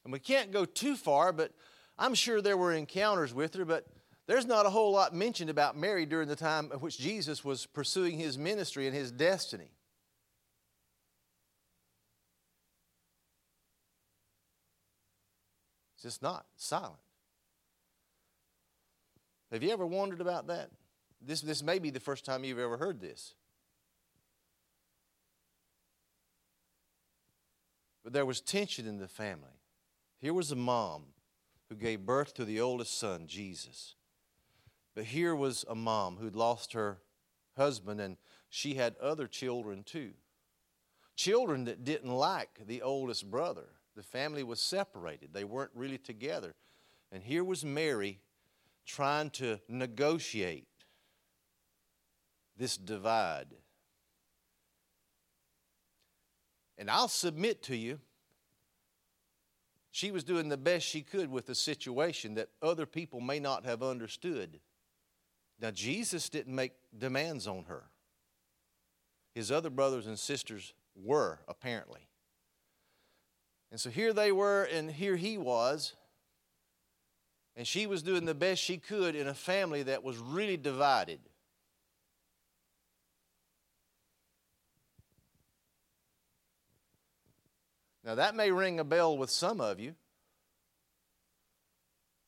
And 0.09 0.13
we 0.15 0.21
can't 0.21 0.51
go 0.51 0.65
too 0.65 0.97
far, 0.97 1.35
but 1.35 1.53
I'm 1.99 2.15
sure 2.15 2.41
there 2.41 2.57
were 2.57 2.73
encounters 2.73 3.35
with 3.35 3.53
her, 3.57 3.67
but 3.67 3.87
there's 4.27 4.47
not 4.47 4.65
a 4.65 4.71
whole 4.71 4.91
lot 4.91 5.15
mentioned 5.15 5.51
about 5.51 5.77
Mary 5.77 6.07
during 6.07 6.29
the 6.29 6.35
time 6.35 6.73
of 6.73 6.81
which 6.81 6.97
Jesus 6.97 7.45
was 7.45 7.67
pursuing 7.67 8.17
his 8.17 8.39
ministry 8.39 8.87
and 8.87 8.97
his 8.97 9.13
destiny. 9.13 9.71
It's 15.97 16.05
just 16.05 16.23
not 16.23 16.47
silent. 16.57 16.95
Have 19.53 19.63
you 19.63 19.73
ever 19.73 19.85
wondered 19.85 20.23
about 20.23 20.47
that? 20.47 20.71
This, 21.21 21.43
this 21.43 21.63
may 21.63 21.79
be 21.79 21.91
the 21.91 22.01
first 22.01 22.25
time 22.25 22.45
you've 22.45 22.59
ever 22.59 22.79
heard 22.79 22.99
this. 22.99 23.35
But 28.03 28.15
there 28.15 28.25
was 28.25 28.41
tension 28.41 28.87
in 28.87 28.97
the 28.97 29.07
family. 29.07 29.58
Here 30.19 30.35
was 30.35 30.51
a 30.51 30.57
mom 30.57 31.05
who 31.69 31.77
gave 31.77 32.05
birth 32.05 32.35
to 32.35 32.45
the 32.45 32.61
oldest 32.61 32.99
son, 32.99 33.27
Jesus. 33.27 33.95
But 34.95 35.05
here 35.05 35.35
was 35.35 35.65
a 35.69 35.75
mom 35.75 36.17
who'd 36.17 36.35
lost 36.35 36.73
her 36.73 36.99
husband 37.57 38.01
and 38.01 38.17
she 38.49 38.75
had 38.75 38.97
other 38.97 39.27
children 39.27 39.85
too. 39.85 40.13
Children 41.15 41.65
that 41.65 41.85
didn't 41.85 42.11
like 42.11 42.61
the 42.67 42.83
oldest 42.83 43.31
brother. 43.31 43.67
The 43.95 44.03
family 44.03 44.43
was 44.43 44.61
separated, 44.61 45.33
they 45.33 45.45
weren't 45.45 45.73
really 45.75 45.99
together. 45.99 46.55
And 47.11 47.23
here 47.23 47.45
was 47.45 47.65
Mary 47.65 48.21
trying 48.87 49.31
to 49.31 49.61
negotiate 49.69 50.67
this 52.57 52.77
divide. 52.77 53.49
And 56.77 56.91
I'll 56.91 57.09
submit 57.09 57.63
to 57.65 57.77
you 57.77 58.01
she 59.99 60.13
was 60.13 60.23
doing 60.23 60.49
the 60.49 60.57
best 60.57 60.87
she 60.87 61.03
could 61.03 61.29
with 61.29 61.49
a 61.49 61.57
situation 61.57 62.35
that 62.35 62.51
other 62.63 62.87
people 62.87 63.21
may 63.21 63.41
not 63.41 63.65
have 63.65 63.83
understood. 63.83 64.61
Now, 65.61 65.73
Jesus 65.73 66.29
didn't 66.29 66.55
make 66.55 66.71
demands 66.97 67.49
on 67.49 67.65
her. 67.65 67.83
His 69.35 69.51
other 69.51 69.71
brothers 69.71 70.07
and 70.07 70.17
sisters 70.17 70.73
were, 70.95 71.41
apparently. 71.49 72.07
And 73.73 73.81
so 73.81 73.91
here 73.91 74.13
they 74.13 74.31
were, 74.31 74.69
and 74.73 74.89
here 74.89 75.17
he 75.17 75.37
was. 75.37 75.97
And 77.57 77.67
she 77.67 77.89
was 77.89 78.05
doing 78.05 78.25
the 78.25 78.37
best 78.37 78.63
she 78.63 78.77
could 78.77 79.17
in 79.17 79.27
a 79.27 79.35
family 79.35 79.83
that 79.83 80.05
was 80.05 80.17
really 80.17 80.57
divided. 80.57 81.19
Now, 88.09 88.15
that 88.15 88.35
may 88.35 88.51
ring 88.51 88.81
a 88.81 88.85
bell 88.85 89.19
with 89.19 89.29
some 89.29 89.61
of 89.61 89.79
you, 89.79 89.95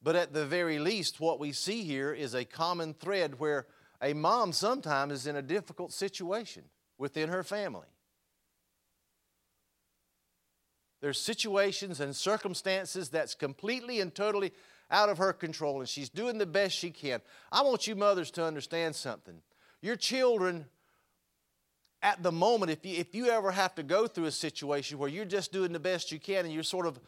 but 0.03 0.15
at 0.15 0.35
the 0.35 0.45
very 0.45 0.79
least, 0.79 1.21
what 1.21 1.41
we 1.41 1.53
see 1.53 1.85
here 1.85 2.13
is 2.13 2.35
a 2.35 2.45
common 2.45 2.93
thread 2.93 3.41
where 3.41 3.67
a 4.03 4.13
mom 4.13 4.53
sometimes 4.53 5.15
is 5.15 5.27
in 5.27 5.37
a 5.37 5.43
difficult 5.43 5.91
situation 5.91 6.65
within 6.99 7.31
her 7.31 7.43
family. 7.43 7.87
There's 11.01 11.19
situations 11.19 11.99
and 11.99 12.15
circumstances 12.15 13.09
that's 13.09 13.35
completely 13.35 14.01
and 14.01 14.15
totally 14.15 14.53
out 14.91 15.09
of 15.09 15.17
her 15.17 15.33
control, 15.33 15.81
and 15.81 15.89
she's 15.89 16.11
doing 16.11 16.37
the 16.37 16.45
best 16.45 16.77
she 16.77 16.91
can. 16.91 17.23
I 17.51 17.63
want 17.63 17.87
you 17.87 17.97
mothers 17.97 18.31
to 18.33 18.45
understand 18.45 18.97
something. 18.97 19.41
Your 19.81 19.97
children 19.97 20.67
at 22.03 22.23
the 22.23 22.33
moment, 22.33 22.71
if 22.71 22.85
you, 22.85 22.97
if 22.97 23.15
you 23.15 23.27
ever 23.29 23.51
have 23.51 23.75
to 23.75 23.83
go 23.83 24.07
through 24.07 24.25
a 24.25 24.31
situation 24.31 24.99
where 24.99 25.09
you're 25.09 25.25
just 25.25 25.53
doing 25.53 25.73
the 25.73 25.81
best 25.81 26.11
you 26.11 26.19
can 26.19 26.45
and 26.45 26.55
you're 26.55 26.63
sort 26.63 26.87
of 26.87 26.99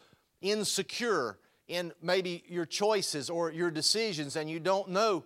insecure 0.41 1.39
in 1.67 1.91
maybe 2.01 2.43
your 2.47 2.65
choices 2.65 3.29
or 3.29 3.51
your 3.51 3.71
decisions 3.71 4.35
and 4.35 4.49
you 4.49 4.59
don't 4.59 4.89
know 4.89 5.23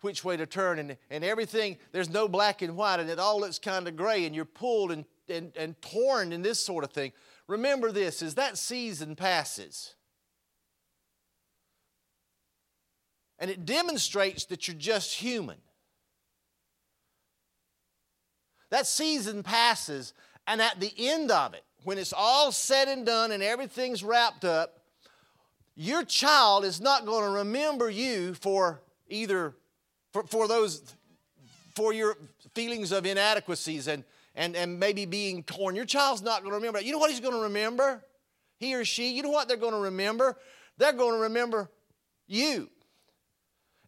which 0.00 0.24
way 0.24 0.36
to 0.36 0.46
turn 0.46 0.78
and, 0.78 0.96
and 1.10 1.24
everything, 1.24 1.76
there's 1.92 2.08
no 2.08 2.28
black 2.28 2.62
and 2.62 2.76
white 2.76 3.00
and 3.00 3.10
it 3.10 3.18
all 3.18 3.40
looks 3.40 3.58
kind 3.58 3.86
of 3.86 3.96
gray 3.96 4.24
and 4.24 4.34
you're 4.34 4.44
pulled 4.44 4.90
and, 4.90 5.04
and, 5.28 5.52
and 5.56 5.80
torn 5.82 6.32
in 6.32 6.42
this 6.42 6.58
sort 6.64 6.84
of 6.84 6.92
thing. 6.92 7.12
Remember 7.46 7.92
this 7.92 8.22
as 8.22 8.34
that 8.34 8.58
season 8.58 9.16
passes. 9.16 9.94
And 13.38 13.50
it 13.50 13.64
demonstrates 13.64 14.44
that 14.46 14.66
you're 14.66 14.76
just 14.76 15.14
human. 15.14 15.58
That 18.70 18.86
season 18.86 19.42
passes, 19.42 20.12
and 20.46 20.60
at 20.60 20.80
the 20.80 20.92
end 20.96 21.30
of 21.30 21.54
it, 21.54 21.64
when 21.84 21.98
it's 21.98 22.12
all 22.16 22.52
said 22.52 22.88
and 22.88 23.06
done 23.06 23.32
and 23.32 23.42
everything's 23.42 24.02
wrapped 24.04 24.44
up, 24.44 24.80
your 25.74 26.04
child 26.04 26.64
is 26.64 26.80
not 26.80 27.06
going 27.06 27.24
to 27.24 27.30
remember 27.30 27.88
you 27.88 28.34
for 28.34 28.80
either 29.08 29.54
for, 30.12 30.24
for 30.24 30.48
those 30.48 30.82
for 31.74 31.92
your 31.92 32.16
feelings 32.54 32.90
of 32.90 33.06
inadequacies 33.06 33.86
and, 33.86 34.02
and, 34.34 34.56
and 34.56 34.80
maybe 34.80 35.06
being 35.06 35.44
torn. 35.44 35.76
Your 35.76 35.84
child's 35.84 36.22
not 36.22 36.40
going 36.40 36.50
to 36.50 36.56
remember. 36.56 36.80
You 36.80 36.90
know 36.90 36.98
what 36.98 37.10
he's 37.10 37.20
going 37.20 37.34
to 37.34 37.42
remember? 37.42 38.02
He 38.58 38.74
or 38.74 38.84
she, 38.84 39.12
you 39.12 39.22
know 39.22 39.30
what 39.30 39.46
they're 39.46 39.56
going 39.56 39.74
to 39.74 39.78
remember? 39.78 40.36
They're 40.76 40.92
going 40.92 41.14
to 41.14 41.20
remember 41.20 41.70
you. 42.26 42.68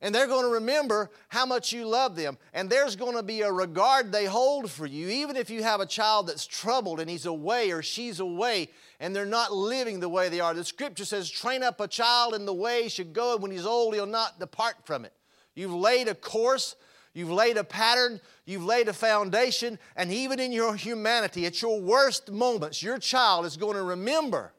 And 0.02 0.14
they're 0.14 0.26
going 0.26 0.46
to 0.46 0.54
remember 0.54 1.10
how 1.28 1.44
much 1.44 1.72
you 1.72 1.86
love 1.86 2.16
them. 2.16 2.38
And 2.54 2.70
there's 2.70 2.96
going 2.96 3.16
to 3.16 3.22
be 3.22 3.42
a 3.42 3.52
regard 3.52 4.10
they 4.10 4.24
hold 4.24 4.70
for 4.70 4.86
you, 4.86 5.08
even 5.08 5.36
if 5.36 5.50
you 5.50 5.62
have 5.62 5.80
a 5.80 5.86
child 5.86 6.26
that's 6.26 6.46
troubled 6.46 7.00
and 7.00 7.10
he's 7.10 7.26
away 7.26 7.70
or 7.70 7.82
she's 7.82 8.18
away 8.18 8.70
and 8.98 9.14
they're 9.14 9.26
not 9.26 9.52
living 9.52 10.00
the 10.00 10.08
way 10.08 10.30
they 10.30 10.40
are. 10.40 10.54
The 10.54 10.64
scripture 10.64 11.04
says, 11.04 11.30
train 11.30 11.62
up 11.62 11.80
a 11.80 11.88
child 11.88 12.34
in 12.34 12.46
the 12.46 12.54
way 12.54 12.84
he 12.84 12.88
should 12.88 13.12
go, 13.12 13.34
and 13.34 13.42
when 13.42 13.50
he's 13.50 13.66
old, 13.66 13.94
he'll 13.94 14.06
not 14.06 14.40
depart 14.40 14.76
from 14.84 15.04
it. 15.04 15.12
You've 15.54 15.74
laid 15.74 16.08
a 16.08 16.14
course, 16.14 16.76
you've 17.12 17.30
laid 17.30 17.58
a 17.58 17.64
pattern, 17.64 18.20
you've 18.46 18.64
laid 18.64 18.88
a 18.88 18.94
foundation, 18.94 19.78
and 19.96 20.10
even 20.12 20.40
in 20.40 20.52
your 20.52 20.76
humanity, 20.76 21.44
at 21.44 21.60
your 21.60 21.78
worst 21.78 22.30
moments, 22.30 22.82
your 22.82 22.98
child 22.98 23.44
is 23.44 23.58
going 23.58 23.76
to 23.76 23.82
remember 23.82 24.54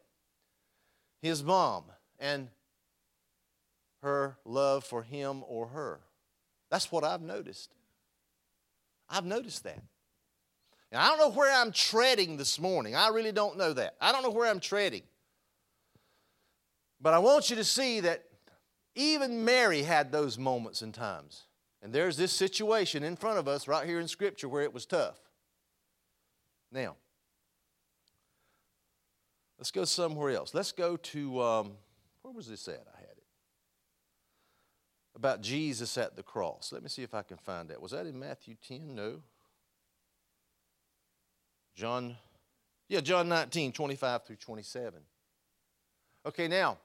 his 1.20 1.42
mom 1.42 1.84
and 2.20 2.48
her 4.02 4.36
love 4.44 4.84
for 4.84 5.02
him 5.02 5.42
or 5.46 5.68
her. 5.68 6.00
That's 6.70 6.90
what 6.90 7.04
I've 7.04 7.22
noticed. 7.22 7.70
I've 9.08 9.24
noticed 9.24 9.64
that. 9.64 9.82
And 10.90 11.00
I 11.00 11.08
don't 11.08 11.18
know 11.18 11.30
where 11.30 11.52
I'm 11.52 11.72
treading 11.72 12.36
this 12.36 12.58
morning. 12.58 12.94
I 12.94 13.08
really 13.08 13.32
don't 13.32 13.56
know 13.56 13.72
that. 13.72 13.94
I 14.00 14.12
don't 14.12 14.22
know 14.22 14.30
where 14.30 14.50
I'm 14.50 14.60
treading. 14.60 15.02
But 17.00 17.14
I 17.14 17.18
want 17.18 17.50
you 17.50 17.56
to 17.56 17.64
see 17.64 18.00
that 18.00 18.24
even 18.94 19.44
Mary 19.44 19.82
had 19.82 20.12
those 20.12 20.38
moments 20.38 20.82
and 20.82 20.92
times. 20.92 21.44
And 21.82 21.92
there's 21.92 22.16
this 22.16 22.32
situation 22.32 23.02
in 23.02 23.16
front 23.16 23.38
of 23.38 23.48
us 23.48 23.66
right 23.66 23.86
here 23.86 24.00
in 24.00 24.08
Scripture 24.08 24.48
where 24.48 24.62
it 24.62 24.72
was 24.72 24.86
tough. 24.86 25.18
Now, 26.70 26.96
let's 29.58 29.70
go 29.70 29.84
somewhere 29.84 30.30
else. 30.30 30.54
Let's 30.54 30.72
go 30.72 30.96
to, 30.96 31.42
um, 31.42 31.72
where 32.22 32.32
was 32.32 32.48
this 32.48 32.68
at? 32.68 32.86
I. 32.94 33.01
About 35.14 35.42
Jesus 35.42 35.98
at 35.98 36.16
the 36.16 36.22
cross. 36.22 36.70
Let 36.72 36.82
me 36.82 36.88
see 36.88 37.02
if 37.02 37.14
I 37.14 37.22
can 37.22 37.36
find 37.36 37.68
that. 37.68 37.80
Was 37.80 37.92
that 37.92 38.06
in 38.06 38.18
Matthew 38.18 38.56
10? 38.66 38.94
No. 38.94 39.22
John, 41.74 42.16
yeah, 42.88 43.00
John 43.00 43.28
19, 43.28 43.72
25 43.72 44.24
through 44.24 44.36
27. 44.36 45.00
Okay, 46.24 46.48
now, 46.48 46.78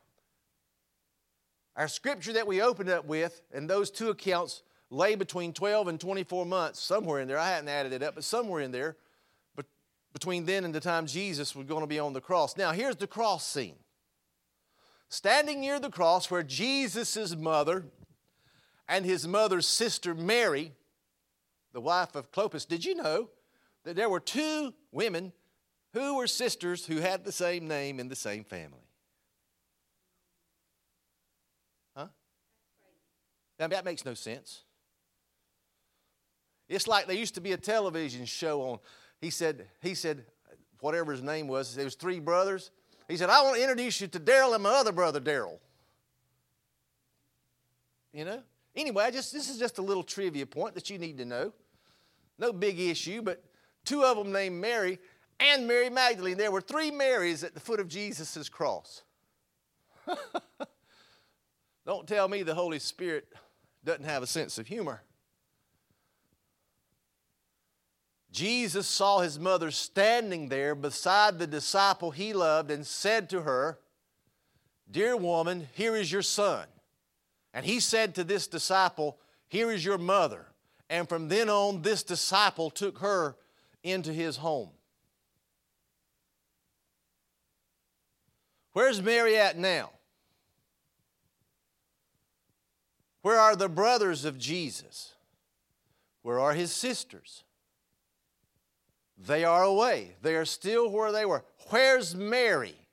our 1.75 1.87
scripture 1.87 2.33
that 2.33 2.47
we 2.47 2.61
opened 2.61 2.89
up 2.89 3.05
with, 3.05 3.41
and 3.53 3.69
those 3.69 3.91
two 3.91 4.09
accounts 4.09 4.63
lay 4.89 5.15
between 5.15 5.53
12 5.53 5.89
and 5.89 5.99
24 5.99 6.45
months, 6.45 6.79
somewhere 6.81 7.19
in 7.19 7.27
there. 7.27 7.37
I 7.37 7.49
hadn't 7.49 7.69
added 7.69 7.93
it 7.93 8.01
up, 8.01 8.15
but 8.15 8.23
somewhere 8.23 8.61
in 8.61 8.71
there, 8.71 8.97
but 9.55 9.65
between 10.13 10.45
then 10.45 10.65
and 10.65 10.73
the 10.73 10.79
time 10.79 11.05
Jesus 11.05 11.55
was 11.55 11.67
going 11.67 11.81
to 11.81 11.87
be 11.87 11.99
on 11.99 12.13
the 12.13 12.21
cross. 12.21 12.57
Now, 12.57 12.71
here's 12.71 12.95
the 12.95 13.07
cross 13.07 13.45
scene. 13.45 13.75
Standing 15.09 15.61
near 15.61 15.79
the 15.79 15.89
cross 15.89 16.31
where 16.31 16.43
Jesus' 16.43 17.35
mother 17.35 17.85
and 18.87 19.05
his 19.05 19.27
mother's 19.27 19.67
sister 19.67 20.15
Mary, 20.15 20.73
the 21.73 21.81
wife 21.81 22.15
of 22.15 22.31
Clopas, 22.31 22.67
did 22.67 22.85
you 22.85 22.95
know 22.95 23.29
that 23.83 23.95
there 23.95 24.09
were 24.09 24.19
two 24.19 24.73
women 24.91 25.33
who 25.93 26.17
were 26.17 26.27
sisters 26.27 26.85
who 26.85 26.97
had 26.97 27.23
the 27.23 27.31
same 27.31 27.67
name 27.67 27.99
in 27.99 28.07
the 28.07 28.15
same 28.15 28.43
family? 28.43 28.87
Huh? 31.95 32.07
Now, 33.59 33.67
that 33.67 33.85
makes 33.85 34.05
no 34.05 34.13
sense. 34.13 34.63
It's 36.69 36.87
like 36.87 37.07
there 37.07 37.15
used 37.15 37.35
to 37.35 37.41
be 37.41 37.53
a 37.53 37.57
television 37.57 38.25
show 38.25 38.61
on. 38.61 38.79
He 39.21 39.29
said, 39.29 39.67
he 39.81 39.95
said, 39.95 40.25
whatever 40.81 41.11
his 41.11 41.23
name 41.23 41.47
was, 41.47 41.75
there 41.75 41.85
was 41.85 41.95
three 41.95 42.19
brothers. 42.19 42.71
He 43.07 43.15
said, 43.17 43.29
I 43.29 43.41
want 43.41 43.55
to 43.55 43.61
introduce 43.61 44.01
you 44.01 44.07
to 44.07 44.19
Daryl 44.19 44.53
and 44.53 44.63
my 44.63 44.71
other 44.71 44.91
brother, 44.91 45.21
Daryl. 45.21 45.59
You 48.11 48.25
know? 48.25 48.43
Anyway, 48.77 49.03
I 49.03 49.11
just 49.11 49.33
this 49.33 49.49
is 49.49 49.57
just 49.57 49.79
a 49.79 49.81
little 49.81 50.03
trivia 50.03 50.45
point 50.45 50.75
that 50.75 50.89
you 50.89 50.99
need 50.99 51.17
to 51.17 51.25
know. 51.25 51.51
No 52.37 52.53
big 52.53 52.79
issue, 52.79 53.23
but 53.23 53.43
two 53.83 54.03
of 54.03 54.15
them 54.15 54.31
named 54.31 54.61
Mary 54.61 54.99
and 55.39 55.67
Mary 55.67 55.89
Magdalene. 55.89 56.37
There 56.37 56.51
were 56.51 56.61
three 56.61 56.91
Marys 56.91 57.43
at 57.43 57.55
the 57.55 57.59
foot 57.59 57.79
of 57.79 57.87
Jesus' 57.87 58.47
cross. 58.49 59.01
Don't 61.85 62.07
tell 62.07 62.27
me 62.27 62.43
the 62.43 62.53
Holy 62.53 62.77
Spirit 62.77 63.27
doesn't 63.83 64.05
have 64.05 64.21
a 64.21 64.27
sense 64.27 64.59
of 64.59 64.67
humor. 64.67 65.01
Jesus 68.31 68.85
saw 68.85 69.21
his 69.21 69.39
mother 69.39 69.71
standing 69.71 70.49
there 70.49 70.75
beside 70.75 71.39
the 71.39 71.47
disciple 71.47 72.11
he 72.11 72.33
loved 72.33 72.69
and 72.69 72.85
said 72.85 73.27
to 73.31 73.41
her, 73.41 73.79
Dear 74.91 75.17
woman, 75.17 75.67
here 75.73 75.95
is 75.95 76.11
your 76.11 76.21
son. 76.21 76.67
And 77.57 77.65
he 77.65 77.79
said 77.79 78.13
to 78.13 78.23
this 78.23 78.45
disciple, 78.45 79.17
Here 79.47 79.71
is 79.71 79.83
your 79.83 79.97
mother. 79.97 80.45
And 80.91 81.09
from 81.09 81.27
then 81.27 81.49
on, 81.49 81.81
this 81.81 82.03
disciple 82.03 82.69
took 82.69 82.99
her 82.99 83.35
into 83.81 84.13
his 84.13 84.37
home. 84.37 84.69
Where's 88.73 89.01
Mary 89.01 89.37
at 89.37 89.57
now? 89.57 89.89
Where 93.23 93.39
are 93.39 93.55
the 93.55 93.69
brothers 93.69 94.23
of 94.23 94.37
Jesus? 94.37 95.15
Where 96.21 96.39
are 96.39 96.53
his 96.53 96.71
sisters? 96.71 97.43
They 99.17 99.43
are 99.43 99.63
away. 99.63 100.15
They 100.21 100.35
are 100.35 100.45
still 100.45 100.91
where 100.91 101.11
they 101.11 101.25
were. 101.25 101.43
Where's 101.71 102.13
Mary? 102.13 102.86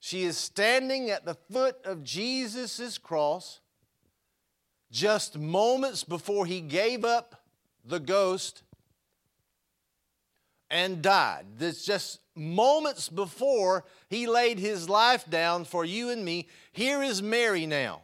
She 0.00 0.24
is 0.24 0.38
standing 0.38 1.10
at 1.10 1.26
the 1.26 1.34
foot 1.34 1.76
of 1.84 2.02
Jesus' 2.02 2.96
cross 2.98 3.60
just 4.90 5.38
moments 5.38 6.04
before 6.04 6.46
he 6.46 6.62
gave 6.62 7.04
up 7.04 7.44
the 7.84 8.00
ghost 8.00 8.62
and 10.70 11.02
died. 11.02 11.44
That's 11.58 11.84
just 11.84 12.20
moments 12.34 13.08
before 13.08 13.84
he 14.08 14.26
laid 14.26 14.58
his 14.58 14.88
life 14.88 15.28
down 15.28 15.64
for 15.64 15.84
you 15.84 16.08
and 16.08 16.24
me. 16.24 16.48
Here 16.72 17.02
is 17.02 17.20
Mary 17.20 17.66
now. 17.66 18.00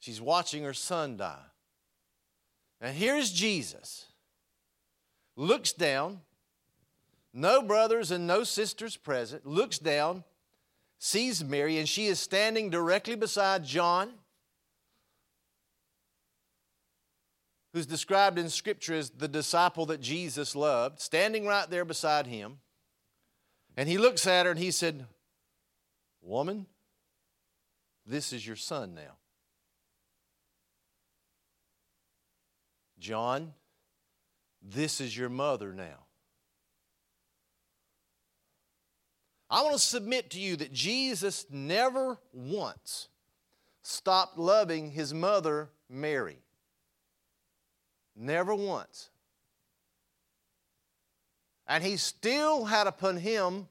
She's 0.00 0.20
watching 0.20 0.64
her 0.64 0.74
son 0.74 1.18
die. 1.18 1.36
And 2.80 2.96
here's 2.96 3.30
Jesus. 3.30 4.06
Looks 5.36 5.72
down, 5.72 6.20
no 7.32 7.62
brothers 7.62 8.10
and 8.10 8.26
no 8.26 8.44
sisters 8.44 8.96
present, 8.96 9.46
looks 9.46 9.78
down, 9.78 10.24
sees 10.98 11.44
Mary, 11.44 11.78
and 11.78 11.88
she 11.88 12.06
is 12.06 12.18
standing 12.18 12.70
directly 12.70 13.14
beside 13.14 13.64
John, 13.64 14.12
who's 17.72 17.86
described 17.86 18.38
in 18.38 18.48
Scripture 18.48 18.94
as 18.94 19.10
the 19.10 19.28
disciple 19.28 19.86
that 19.86 20.00
Jesus 20.00 20.56
loved, 20.56 21.00
standing 21.00 21.46
right 21.46 21.68
there 21.68 21.84
beside 21.84 22.26
him. 22.26 22.58
And 23.76 23.88
he 23.88 23.98
looks 23.98 24.26
at 24.26 24.46
her 24.46 24.50
and 24.50 24.58
he 24.58 24.70
said, 24.70 25.06
Woman, 26.20 26.66
this 28.04 28.32
is 28.32 28.44
your 28.44 28.56
son 28.56 28.94
now. 28.94 29.18
John, 32.98 33.52
this 34.60 35.00
is 35.00 35.16
your 35.16 35.28
mother 35.28 35.72
now. 35.72 36.07
I 39.50 39.62
want 39.62 39.74
to 39.74 39.80
submit 39.80 40.30
to 40.30 40.40
you 40.40 40.56
that 40.56 40.72
Jesus 40.72 41.46
never 41.50 42.18
once 42.32 43.08
stopped 43.82 44.38
loving 44.38 44.90
his 44.90 45.14
mother, 45.14 45.70
Mary. 45.88 46.38
Never 48.14 48.54
once. 48.54 49.10
And 51.66 51.82
he 51.82 51.96
still 51.96 52.66
had 52.66 52.86
upon 52.86 53.16
him 53.16 53.68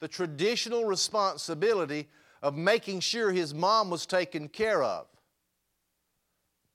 the 0.00 0.08
traditional 0.08 0.86
responsibility 0.86 2.08
of 2.42 2.56
making 2.56 3.00
sure 3.00 3.30
his 3.30 3.52
mom 3.52 3.90
was 3.90 4.06
taken 4.06 4.48
care 4.48 4.82
of 4.82 5.06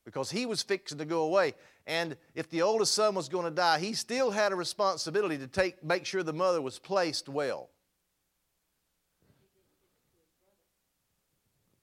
because 0.04 0.30
he 0.30 0.46
was 0.46 0.62
fixing 0.62 1.00
to 1.00 1.06
go 1.06 1.24
away. 1.24 1.56
And 1.88 2.18
if 2.36 2.50
the 2.50 2.62
oldest 2.62 2.94
son 2.94 3.16
was 3.16 3.30
going 3.30 3.46
to 3.46 3.52
die, 3.52 3.80
he 3.80 3.94
still 3.94 4.30
had 4.30 4.52
a 4.52 4.56
responsibility 4.56 5.40
to 5.40 5.48
take, 5.48 5.84
make 5.84 6.06
sure 6.06 6.22
the 6.22 6.34
mother 6.34 6.62
was 6.62 6.78
placed 6.78 7.28
well. 7.28 7.70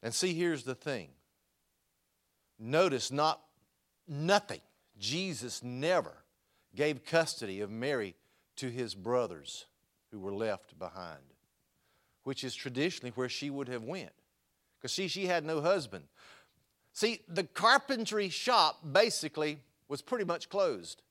And 0.03 0.12
see, 0.12 0.35
here's 0.35 0.65
the 0.65 0.75
thing. 0.75 1.09
Notice 2.59 3.11
not 3.11 3.41
nothing. 4.09 4.61
Jesus 4.99 5.62
never 5.62 6.15
gave 6.75 7.05
custody 7.05 7.61
of 7.61 7.71
Mary 7.71 8.15
to 8.57 8.69
his 8.69 8.95
brothers 8.95 9.67
who 10.11 10.19
were 10.19 10.35
left 10.35 10.79
behind, 10.79 11.23
which 12.25 12.45
is 12.45 12.55
traditionally 12.55 13.12
where 13.15 13.29
she 13.29 13.51
would 13.51 13.69
have 13.69 13.83
went. 13.83 14.12
Because 14.79 14.93
see, 14.93 15.09
she 15.09 15.27
had 15.27 15.45
no 15.45 15.61
husband. 15.61 16.05
See, 16.93 17.21
the 17.29 17.45
carpentry 17.45 18.29
shop 18.29 18.81
basically 18.93 19.59
was 19.88 20.03
pretty 20.03 20.25
much 20.25 20.49
closed. 20.49 21.03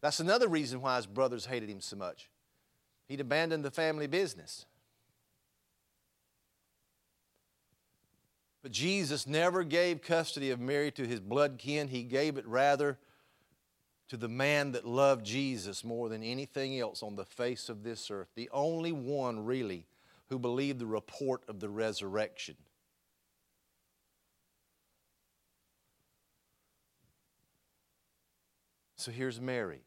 That's 0.00 0.20
another 0.20 0.48
reason 0.48 0.80
why 0.80 0.96
his 0.96 1.06
brothers 1.06 1.46
hated 1.46 1.68
him 1.68 1.80
so 1.80 1.96
much. 1.96 2.28
He'd 3.06 3.20
abandoned 3.20 3.64
the 3.64 3.70
family 3.70 4.06
business. 4.06 4.66
But 8.62 8.72
Jesus 8.72 9.26
never 9.26 9.64
gave 9.64 10.02
custody 10.02 10.50
of 10.50 10.60
Mary 10.60 10.90
to 10.92 11.06
his 11.06 11.20
blood 11.20 11.56
kin. 11.58 11.88
He 11.88 12.02
gave 12.02 12.36
it 12.36 12.46
rather 12.46 12.98
to 14.08 14.16
the 14.16 14.28
man 14.28 14.72
that 14.72 14.86
loved 14.86 15.24
Jesus 15.24 15.84
more 15.84 16.08
than 16.08 16.22
anything 16.22 16.78
else 16.78 17.02
on 17.02 17.16
the 17.16 17.24
face 17.24 17.68
of 17.68 17.84
this 17.84 18.10
earth, 18.10 18.28
the 18.34 18.50
only 18.52 18.92
one 18.92 19.44
really 19.44 19.86
who 20.28 20.38
believed 20.38 20.78
the 20.78 20.86
report 20.86 21.42
of 21.48 21.60
the 21.60 21.68
resurrection. 21.68 22.56
So 28.96 29.10
here's 29.10 29.40
Mary. 29.40 29.80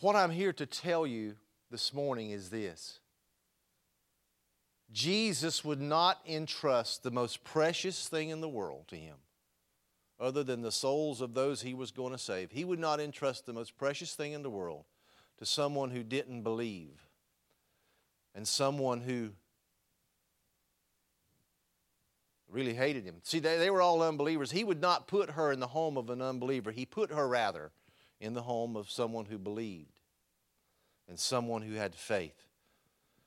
What 0.00 0.16
I'm 0.16 0.30
here 0.30 0.52
to 0.54 0.64
tell 0.64 1.06
you 1.06 1.34
this 1.70 1.92
morning 1.92 2.30
is 2.30 2.50
this 2.50 3.00
Jesus 4.90 5.64
would 5.64 5.80
not 5.80 6.20
entrust 6.26 7.02
the 7.02 7.10
most 7.10 7.44
precious 7.44 8.08
thing 8.08 8.30
in 8.30 8.40
the 8.40 8.48
world 8.48 8.88
to 8.88 8.96
him 8.96 9.16
other 10.20 10.42
than 10.42 10.62
the 10.62 10.72
souls 10.72 11.20
of 11.20 11.34
those 11.34 11.62
he 11.62 11.74
was 11.74 11.90
going 11.90 12.12
to 12.12 12.18
save. 12.18 12.50
He 12.50 12.64
would 12.64 12.78
not 12.78 13.00
entrust 13.00 13.46
the 13.46 13.52
most 13.52 13.76
precious 13.76 14.14
thing 14.14 14.32
in 14.32 14.42
the 14.42 14.50
world 14.50 14.84
to 15.38 15.46
someone 15.46 15.90
who 15.90 16.02
didn't 16.02 16.42
believe 16.42 17.06
and 18.34 18.46
someone 18.46 19.00
who 19.00 19.30
really 22.50 22.74
hated 22.74 23.04
him. 23.04 23.16
See, 23.22 23.38
they, 23.38 23.58
they 23.58 23.70
were 23.70 23.82
all 23.82 24.02
unbelievers. 24.02 24.50
He 24.50 24.64
would 24.64 24.80
not 24.80 25.06
put 25.06 25.30
her 25.30 25.52
in 25.52 25.60
the 25.60 25.68
home 25.68 25.96
of 25.96 26.10
an 26.10 26.22
unbeliever, 26.22 26.70
he 26.70 26.86
put 26.86 27.12
her 27.12 27.28
rather 27.28 27.70
in 28.20 28.34
the 28.34 28.42
home 28.42 28.76
of 28.76 28.90
someone 28.90 29.26
who 29.26 29.38
believed 29.38 29.97
and 31.08 31.18
someone 31.18 31.62
who 31.62 31.74
had 31.74 31.94
faith. 31.94 32.46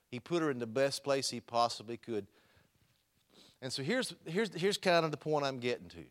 He 0.10 0.20
put 0.20 0.42
her 0.42 0.52
in 0.52 0.60
the 0.60 0.68
best 0.68 1.04
place 1.04 1.30
he 1.30 1.40
possibly 1.40 1.98
could. 1.98 2.28
And 3.62 3.72
so 3.72 3.84
here's, 3.84 4.14
here's, 4.26 4.54
here's 4.54 4.78
kind 4.78 5.06
of 5.06 5.12
the 5.12 5.18
point 5.18 5.46
I'm 5.46 5.60
getting 5.60 5.88
to. 5.90 6.04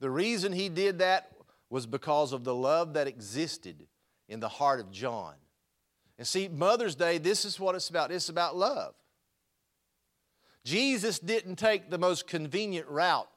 The 0.00 0.10
reason 0.10 0.52
he 0.52 0.68
did 0.68 0.98
that 0.98 1.30
was 1.70 1.86
because 1.86 2.32
of 2.32 2.44
the 2.44 2.54
love 2.54 2.94
that 2.94 3.06
existed 3.06 3.86
in 4.28 4.40
the 4.40 4.48
heart 4.48 4.80
of 4.80 4.90
John. 4.90 5.34
And 6.18 6.26
see, 6.26 6.48
Mother's 6.48 6.94
Day, 6.94 7.18
this 7.18 7.44
is 7.44 7.58
what 7.58 7.74
it's 7.74 7.88
about 7.88 8.12
it's 8.12 8.28
about 8.28 8.56
love. 8.56 8.94
Jesus 10.64 11.18
didn't 11.18 11.56
take 11.56 11.90
the 11.90 11.98
most 11.98 12.26
convenient 12.26 12.88
route 12.88 13.28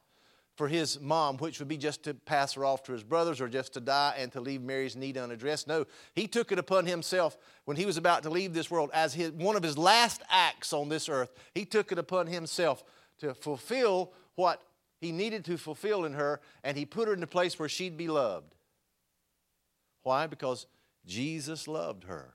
for 0.58 0.66
his 0.66 1.00
mom, 1.00 1.36
which 1.38 1.60
would 1.60 1.68
be 1.68 1.76
just 1.76 2.02
to 2.02 2.12
pass 2.12 2.54
her 2.54 2.64
off 2.64 2.82
to 2.82 2.92
his 2.92 3.04
brothers 3.04 3.40
or 3.40 3.48
just 3.48 3.74
to 3.74 3.80
die 3.80 4.14
and 4.18 4.32
to 4.32 4.40
leave 4.40 4.60
Mary's 4.60 4.96
need 4.96 5.16
unaddressed. 5.16 5.68
No, 5.68 5.86
he 6.14 6.26
took 6.26 6.50
it 6.50 6.58
upon 6.58 6.84
himself 6.84 7.38
when 7.64 7.76
he 7.76 7.86
was 7.86 7.96
about 7.96 8.24
to 8.24 8.30
leave 8.30 8.52
this 8.52 8.68
world 8.68 8.90
as 8.92 9.14
his, 9.14 9.30
one 9.30 9.54
of 9.54 9.62
his 9.62 9.78
last 9.78 10.20
acts 10.28 10.72
on 10.72 10.88
this 10.88 11.08
earth. 11.08 11.32
He 11.54 11.64
took 11.64 11.92
it 11.92 11.98
upon 11.98 12.26
himself 12.26 12.82
to 13.20 13.34
fulfill 13.34 14.12
what 14.34 14.64
he 15.00 15.12
needed 15.12 15.44
to 15.44 15.58
fulfill 15.58 16.04
in 16.04 16.14
her, 16.14 16.40
and 16.64 16.76
he 16.76 16.84
put 16.84 17.06
her 17.06 17.14
in 17.14 17.22
a 17.22 17.28
place 17.28 17.56
where 17.56 17.68
she'd 17.68 17.96
be 17.96 18.08
loved. 18.08 18.56
Why? 20.02 20.26
Because 20.26 20.66
Jesus 21.06 21.68
loved 21.68 22.02
her. 22.04 22.34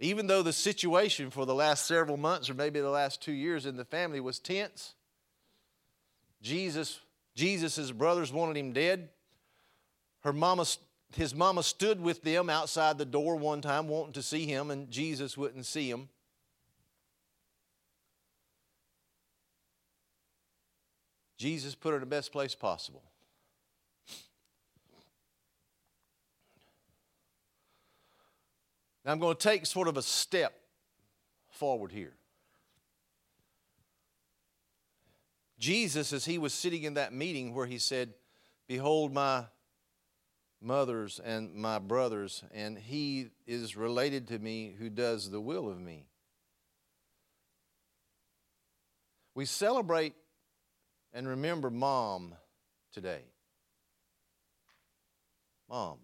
Even 0.00 0.26
though 0.28 0.42
the 0.42 0.52
situation 0.52 1.30
for 1.30 1.44
the 1.44 1.54
last 1.54 1.86
several 1.86 2.16
months 2.16 2.48
or 2.48 2.54
maybe 2.54 2.80
the 2.80 2.88
last 2.88 3.20
two 3.20 3.32
years 3.32 3.66
in 3.66 3.76
the 3.76 3.84
family 3.84 4.20
was 4.20 4.38
tense, 4.38 4.94
Jesus, 6.40 7.00
Jesus's 7.34 7.90
brothers 7.90 8.32
wanted 8.32 8.56
him 8.56 8.72
dead. 8.72 9.08
Her 10.20 10.32
mama, 10.32 10.66
his 11.16 11.34
mama 11.34 11.64
stood 11.64 12.00
with 12.00 12.22
them 12.22 12.48
outside 12.48 12.96
the 12.96 13.04
door 13.04 13.36
one 13.36 13.60
time 13.60 13.88
wanting 13.88 14.12
to 14.12 14.22
see 14.22 14.46
him, 14.46 14.70
and 14.70 14.88
Jesus 14.90 15.36
wouldn't 15.36 15.66
see 15.66 15.90
him. 15.90 16.08
Jesus 21.36 21.74
put 21.74 21.90
her 21.90 21.96
in 21.96 22.00
the 22.00 22.06
best 22.06 22.32
place 22.32 22.54
possible. 22.54 23.02
Now 29.08 29.14
I'm 29.14 29.20
going 29.20 29.36
to 29.36 29.42
take 29.42 29.64
sort 29.64 29.88
of 29.88 29.96
a 29.96 30.02
step 30.02 30.52
forward 31.48 31.92
here. 31.92 32.12
Jesus, 35.58 36.12
as 36.12 36.26
he 36.26 36.36
was 36.36 36.52
sitting 36.52 36.82
in 36.82 36.92
that 36.92 37.14
meeting 37.14 37.54
where 37.54 37.64
he 37.64 37.78
said, 37.78 38.12
Behold 38.66 39.14
my 39.14 39.44
mothers 40.60 41.22
and 41.24 41.54
my 41.54 41.78
brothers, 41.78 42.44
and 42.52 42.76
he 42.76 43.30
is 43.46 43.78
related 43.78 44.28
to 44.28 44.38
me 44.38 44.74
who 44.78 44.90
does 44.90 45.30
the 45.30 45.40
will 45.40 45.70
of 45.70 45.80
me. 45.80 46.04
We 49.34 49.46
celebrate 49.46 50.12
and 51.14 51.26
remember 51.26 51.70
mom 51.70 52.34
today. 52.92 53.22
Mom. 55.66 55.96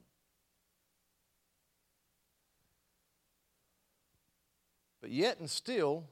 But 5.05 5.13
yet 5.13 5.39
and 5.39 5.51
still, 5.51 6.05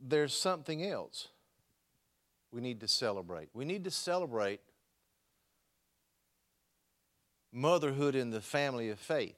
there's 0.00 0.32
something 0.32 0.84
else 0.84 1.26
we 2.52 2.60
need 2.60 2.78
to 2.82 2.86
celebrate. 2.86 3.48
We 3.52 3.64
need 3.64 3.82
to 3.82 3.90
celebrate 3.90 4.60
motherhood 7.52 8.14
in 8.14 8.30
the 8.30 8.40
family 8.40 8.88
of 8.90 9.00
faith. 9.00 9.34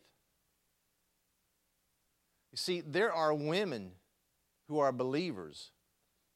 You 2.52 2.59
see, 2.59 2.83
there 2.83 3.14
are 3.14 3.33
women 3.33 3.92
who 4.68 4.78
are 4.78 4.92
believers 4.92 5.70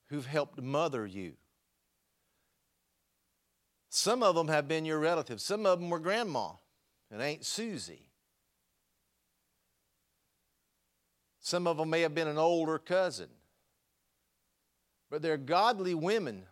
who've 0.07 0.25
helped 0.25 0.63
mother 0.63 1.05
you. 1.05 1.35
Some 3.91 4.23
of 4.23 4.35
them 4.35 4.49
have 4.49 4.67
been 4.67 4.87
your 4.87 4.99
relatives, 4.99 5.43
some 5.43 5.67
of 5.67 5.79
them 5.79 5.91
were 5.91 5.99
grandma 5.99 6.53
and 7.11 7.21
Aunt 7.21 7.45
Susie. 7.45 8.12
Some 11.43 11.67
of 11.67 11.77
them 11.77 11.91
may 11.91 12.01
have 12.03 12.15
been 12.15 12.29
an 12.29 12.39
older 12.39 12.79
cousin. 12.79 13.29
But 15.11 15.21
they're 15.21 15.37
godly 15.37 15.95
women 15.95 16.45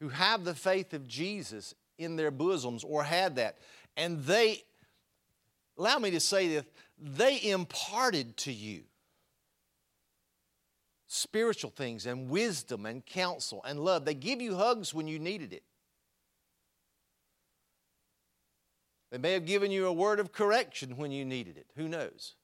who 0.00 0.08
have 0.08 0.44
the 0.44 0.54
faith 0.54 0.92
of 0.92 1.06
Jesus 1.06 1.74
in 1.98 2.16
their 2.16 2.32
bosoms 2.32 2.82
or 2.84 3.04
had 3.04 3.36
that. 3.36 3.58
And 3.96 4.22
they, 4.24 4.64
allow 5.78 5.98
me 5.98 6.10
to 6.10 6.20
say 6.20 6.48
this, 6.48 6.64
they 6.98 7.40
imparted 7.42 8.36
to 8.38 8.52
you 8.52 8.82
spiritual 11.06 11.70
things 11.70 12.06
and 12.06 12.28
wisdom 12.28 12.86
and 12.86 13.06
counsel 13.06 13.62
and 13.64 13.78
love. 13.80 14.04
They 14.04 14.14
give 14.14 14.42
you 14.42 14.56
hugs 14.56 14.92
when 14.92 15.06
you 15.06 15.18
needed 15.18 15.52
it. 15.52 15.62
They 19.12 19.18
may 19.18 19.32
have 19.32 19.46
given 19.46 19.70
you 19.70 19.86
a 19.86 19.92
word 19.92 20.18
of 20.20 20.32
correction 20.32 20.96
when 20.96 21.12
you 21.12 21.24
needed 21.24 21.56
it. 21.56 21.66
Who 21.76 21.88
knows? 21.88 22.34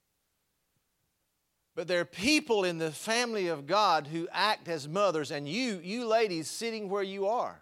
But 1.77 1.89
there 1.89 2.01
are 2.01 2.07
people 2.07 2.65
in 2.65 2.79
the 2.79 2.91
family 2.91 3.49
of 3.49 3.67
God 3.67 4.07
who 4.07 4.27
act 4.33 4.67
as 4.67 4.89
mothers, 4.89 5.31
and 5.31 5.47
you, 5.47 5.79
you 5.85 6.07
ladies, 6.07 6.51
sitting 6.51 6.89
where 6.89 7.03
you 7.03 7.27
are, 7.27 7.61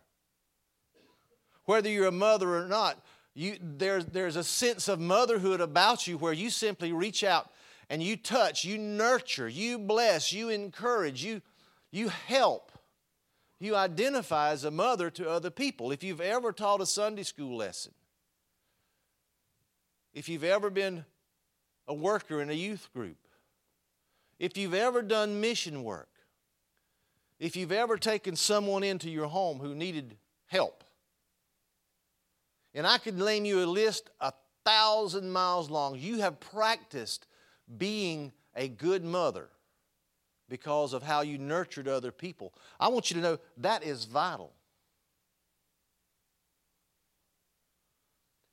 whether 1.65 1.89
you're 1.91 2.07
a 2.07 2.13
mother 2.13 2.55
or 2.55 2.69
not, 2.69 3.05
you, 3.35 3.57
there's, 3.61 4.07
there's 4.07 4.37
a 4.37 4.45
sense 4.45 4.87
of 4.87 5.01
motherhood 5.01 5.61
about 5.61 6.07
you 6.07 6.17
where 6.17 6.33
you 6.33 6.49
simply 6.49 6.93
reach 6.93 7.25
out 7.25 7.51
and 7.91 8.01
you 8.01 8.17
touch, 8.17 8.65
you 8.65 8.79
nurture, 8.79 9.49
you 9.49 9.81
bless, 9.81 10.33
you 10.33 10.49
encourage, 10.49 11.25
you, 11.25 11.43
you 11.91 12.09
help. 12.09 12.71
You 13.59 13.75
identify 13.75 14.51
as 14.51 14.63
a 14.63 14.71
mother 14.71 15.11
to 15.11 15.29
other 15.29 15.51
people. 15.51 15.91
If 15.91 16.05
you've 16.05 16.21
ever 16.21 16.53
taught 16.53 16.81
a 16.81 16.87
Sunday 16.87 17.25
school 17.25 17.57
lesson, 17.57 17.93
if 20.13 20.29
you've 20.29 20.45
ever 20.45 20.71
been 20.71 21.05
a 21.89 21.95
worker 21.95 22.41
in 22.41 22.51
a 22.51 22.55
youth 22.55 22.89
group, 22.95 23.17
if 24.39 24.57
you've 24.57 24.75
ever 24.75 25.03
done 25.03 25.41
mission 25.41 25.85
work, 25.85 26.09
if 27.39 27.57
you've 27.57 27.73
ever 27.73 27.97
taken 27.97 28.37
someone 28.37 28.83
into 28.83 29.11
your 29.11 29.27
home 29.27 29.59
who 29.59 29.75
needed 29.75 30.17
help, 30.47 30.85
and 32.75 32.87
I 32.87 32.99
could 32.99 33.19
name 33.19 33.45
you 33.45 33.63
a 33.63 33.67
list 33.67 34.11
a 34.21 34.33
thousand 34.65 35.31
miles 35.31 35.71
long, 35.71 35.97
you 35.99 36.21
have 36.21 36.41
practiced 36.41 37.27
being 37.79 38.33
a 38.57 38.69
good 38.69 39.05
mother 39.05 39.49
because 40.49 40.93
of 40.93 41.03
how 41.03 41.23
you 41.23 41.39
nurtured 41.39 41.89
other 41.89 42.13
people. 42.13 42.53
I 42.79 42.89
want 42.89 43.11
you 43.11 43.17
to 43.17 43.23
know 43.23 43.39
that 43.59 43.85
is 43.85 44.05
vital. 44.05 44.53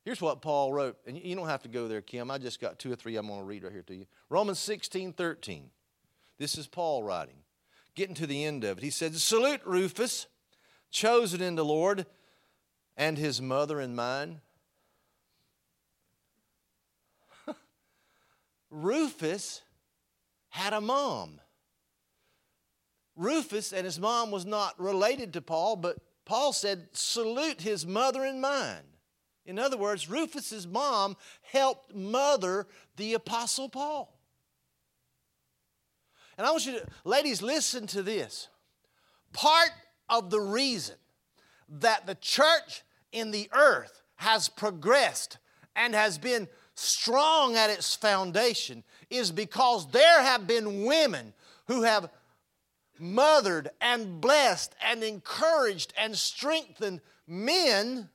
Here's 0.04 0.22
what 0.22 0.42
Paul 0.42 0.74
wrote, 0.74 0.98
and 1.06 1.16
you 1.18 1.36
don't 1.36 1.48
have 1.48 1.62
to 1.64 1.70
go 1.70 1.88
there, 1.88 2.02
Kim. 2.02 2.32
I 2.32 2.40
just 2.40 2.60
got 2.60 2.80
two 2.80 2.92
or 2.92 2.96
three 2.96 3.16
I'm 3.18 3.28
going 3.28 3.40
to 3.40 3.46
read 3.46 3.64
right 3.64 3.72
here 3.72 3.84
to 3.84 3.96
you. 3.96 4.06
Romans 4.30 4.60
16 4.60 5.14
13. 5.14 5.70
This 6.40 6.58
is 6.58 6.66
Paul 6.66 7.04
writing, 7.04 7.36
getting 7.94 8.16
to 8.16 8.26
the 8.26 8.44
end 8.44 8.64
of 8.64 8.80
it. 8.80 8.84
He 8.84 8.90
said, 8.90 9.16
Salute 9.16 9.62
Rufus, 9.64 10.26
chosen 10.90 11.40
in 11.40 11.54
the 11.54 11.64
Lord, 11.66 12.08
and 12.98 13.16
his 13.16 13.40
mother 13.40 13.80
and 13.80 13.96
mine. 13.96 14.42
Rufus 18.72 19.62
had 20.50 20.74
a 20.74 20.82
mom. 20.82 21.40
Rufus 23.16 23.72
and 23.72 23.86
his 23.86 24.00
mom 24.00 24.32
was 24.32 24.48
not 24.48 24.80
related 24.80 25.34
to 25.34 25.42
Paul, 25.42 25.76
but 25.76 25.98
Paul 26.26 26.54
said, 26.54 26.88
Salute 26.94 27.62
his 27.62 27.86
mother 27.86 28.26
and 28.26 28.42
mine. 28.42 28.91
In 29.46 29.58
other 29.58 29.78
words, 29.78 30.10
Rufus's 30.10 30.68
mom 30.68 31.18
helped 31.42 31.96
mother 31.96 32.68
the 32.98 33.16
Apostle 33.16 33.70
Paul. 33.70 34.18
And 36.38 36.48
I 36.48 36.52
want 36.52 36.66
you 36.66 36.74
to, 36.74 36.86
ladies, 37.04 37.42
listen 37.42 37.88
to 37.88 38.04
this. 38.04 38.48
Part 39.34 39.72
of 40.10 40.30
the 40.30 40.40
reason 40.40 40.96
that 41.70 42.06
the 42.06 42.16
church 42.16 42.84
in 43.12 43.32
the 43.32 43.50
earth 43.54 44.02
has 44.16 44.50
progressed 44.50 45.38
and 45.76 45.96
has 45.96 46.18
been 46.18 46.48
strong 46.76 47.56
at 47.56 47.70
its 47.70 47.96
foundation 47.96 48.84
is 49.10 49.32
because 49.32 49.90
there 49.92 50.22
have 50.22 50.48
been 50.48 50.86
women 50.86 51.34
who 51.68 51.84
have 51.84 52.10
mothered 53.00 53.70
and 53.80 54.22
blessed 54.22 54.76
and 54.84 55.04
encouraged 55.04 55.94
and 55.98 56.16
strengthened 56.16 57.02
men 57.28 58.10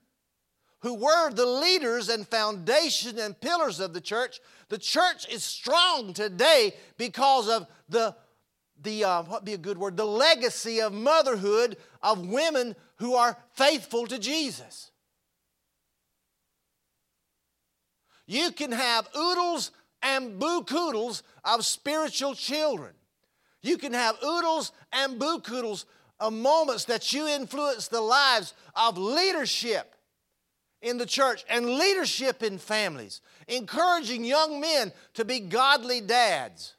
who 0.79 0.93
were 0.93 1.31
the 1.31 1.45
leaders 1.45 2.09
and 2.09 2.27
foundation 2.27 3.17
and 3.17 3.39
pillars 3.39 3.79
of 3.79 3.93
the 3.93 4.01
church. 4.01 4.39
The 4.69 4.77
church 4.77 5.27
is 5.29 5.43
strong 5.43 6.13
today 6.13 6.73
because 6.97 7.49
of 7.49 7.67
the 7.89 8.15
the 8.83 9.03
uh, 9.03 9.23
what 9.23 9.45
be 9.45 9.53
a 9.53 9.57
good 9.57 9.77
word 9.77 9.97
the 9.97 10.05
legacy 10.05 10.81
of 10.81 10.93
motherhood 10.93 11.77
of 12.03 12.27
women 12.27 12.75
who 12.97 13.15
are 13.15 13.35
faithful 13.53 14.05
to 14.05 14.19
jesus 14.19 14.91
you 18.27 18.51
can 18.51 18.71
have 18.71 19.07
oodles 19.17 19.71
and 20.03 20.37
boo-koodles 20.37 21.23
of 21.43 21.65
spiritual 21.65 22.35
children 22.35 22.93
you 23.63 23.77
can 23.77 23.93
have 23.93 24.15
oodles 24.23 24.71
and 24.93 25.17
boo-koodles 25.17 25.85
of 26.19 26.33
moments 26.33 26.85
that 26.85 27.11
you 27.13 27.27
influence 27.27 27.87
the 27.87 28.01
lives 28.01 28.53
of 28.75 28.97
leadership 28.97 29.95
in 30.81 30.97
the 30.97 31.05
church 31.05 31.43
and 31.49 31.65
leadership 31.65 32.43
in 32.43 32.57
families, 32.57 33.21
encouraging 33.47 34.23
young 34.23 34.61
men 34.61 34.91
to 35.15 35.25
be 35.25 35.39
godly 35.39 36.01
dads, 36.01 36.75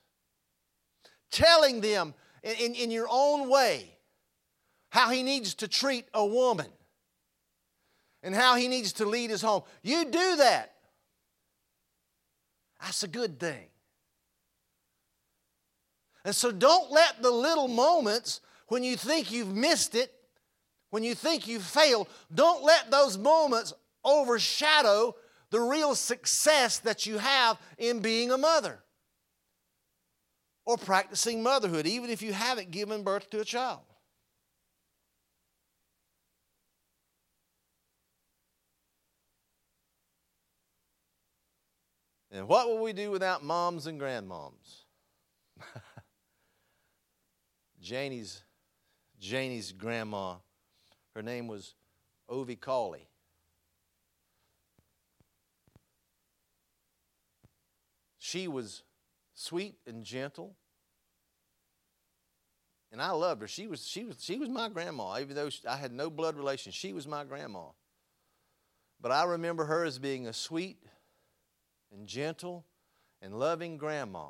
telling 1.31 1.81
them 1.81 2.15
in, 2.43 2.55
in, 2.55 2.75
in, 2.75 2.91
your 2.91 3.09
own 3.11 3.51
way 3.51 3.91
how 4.91 5.11
he 5.11 5.23
needs 5.23 5.55
to 5.55 5.69
treat 5.69 6.07
a 6.15 6.25
woman 6.25 6.69
and 8.23 8.35
how 8.35 8.55
he 8.55 8.69
needs 8.69 8.93
to 8.95 9.05
lead 9.05 9.31
his 9.31 9.43
home. 9.43 9.63
You 9.83 10.05
do 10.05 10.37
that. 10.37 10.75
That's 12.81 13.03
a 13.03 13.09
good 13.09 13.41
thing. 13.41 13.67
And 16.25 16.35
so 16.35 16.53
don't 16.53 16.91
let 16.91 17.23
the 17.23 17.31
little 17.31 17.69
moments 17.69 18.41
when 18.69 18.85
you 18.85 18.97
think 18.97 19.33
you've 19.33 19.55
missed 19.55 19.95
it, 19.95 20.13
when 20.91 21.03
you 21.03 21.15
think 21.15 21.47
you've 21.47 21.65
failed, 21.65 22.09
don't 22.35 22.63
let 22.63 22.91
those 22.91 23.19
moments 23.19 23.73
overshadow 24.05 25.15
the 25.51 25.61
real 25.61 25.95
success 25.95 26.79
that 26.81 27.07
you 27.07 27.19
have 27.19 27.59
in 27.79 28.01
being 28.01 28.31
a 28.31 28.39
mother 28.39 28.81
or 30.67 30.77
practicing 30.77 31.43
motherhood, 31.43 31.87
even 31.87 32.11
if 32.11 32.21
you 32.21 32.33
haven't 32.33 32.71
given 32.71 33.03
birth 33.03 33.31
to 33.31 33.41
a 33.41 33.45
child. 33.45 33.81
And 42.31 42.47
what 42.47 42.69
will 42.69 42.83
we 42.83 42.93
do 42.93 43.11
without 43.11 43.43
moms 43.43 43.87
and 43.87 43.99
grandmoms? 43.99 44.83
Janie's, 47.81 48.43
Janie's 49.19 49.73
grandma, 49.73 50.35
her 51.15 51.23
name 51.23 51.49
was 51.49 51.75
Ovi 52.31 52.61
Cawley. 52.61 53.09
She 58.29 58.47
was 58.47 58.83
sweet 59.33 59.77
and 59.87 60.05
gentle. 60.05 60.55
And 62.93 63.01
I 63.01 63.13
loved 63.13 63.41
her. 63.41 63.49
She 63.49 63.67
was, 63.67 63.87
she 63.87 64.05
was, 64.05 64.23
she 64.23 64.39
was 64.39 64.51
my 64.51 64.69
grandma, 64.69 65.19
even 65.19 65.35
though 65.35 65.49
I 65.67 65.79
had 65.79 65.93
no 65.93 66.11
blood 66.11 66.37
relation. 66.37 66.71
She 66.71 66.93
was 66.93 67.07
my 67.07 67.25
grandma. 67.25 67.69
But 69.01 69.13
I 69.13 69.25
remember 69.25 69.65
her 69.65 69.83
as 69.83 69.99
being 69.99 70.27
a 70.27 70.35
sweet 70.35 70.77
and 71.91 72.07
gentle 72.07 72.67
and 73.23 73.39
loving 73.39 73.79
grandma 73.79 74.27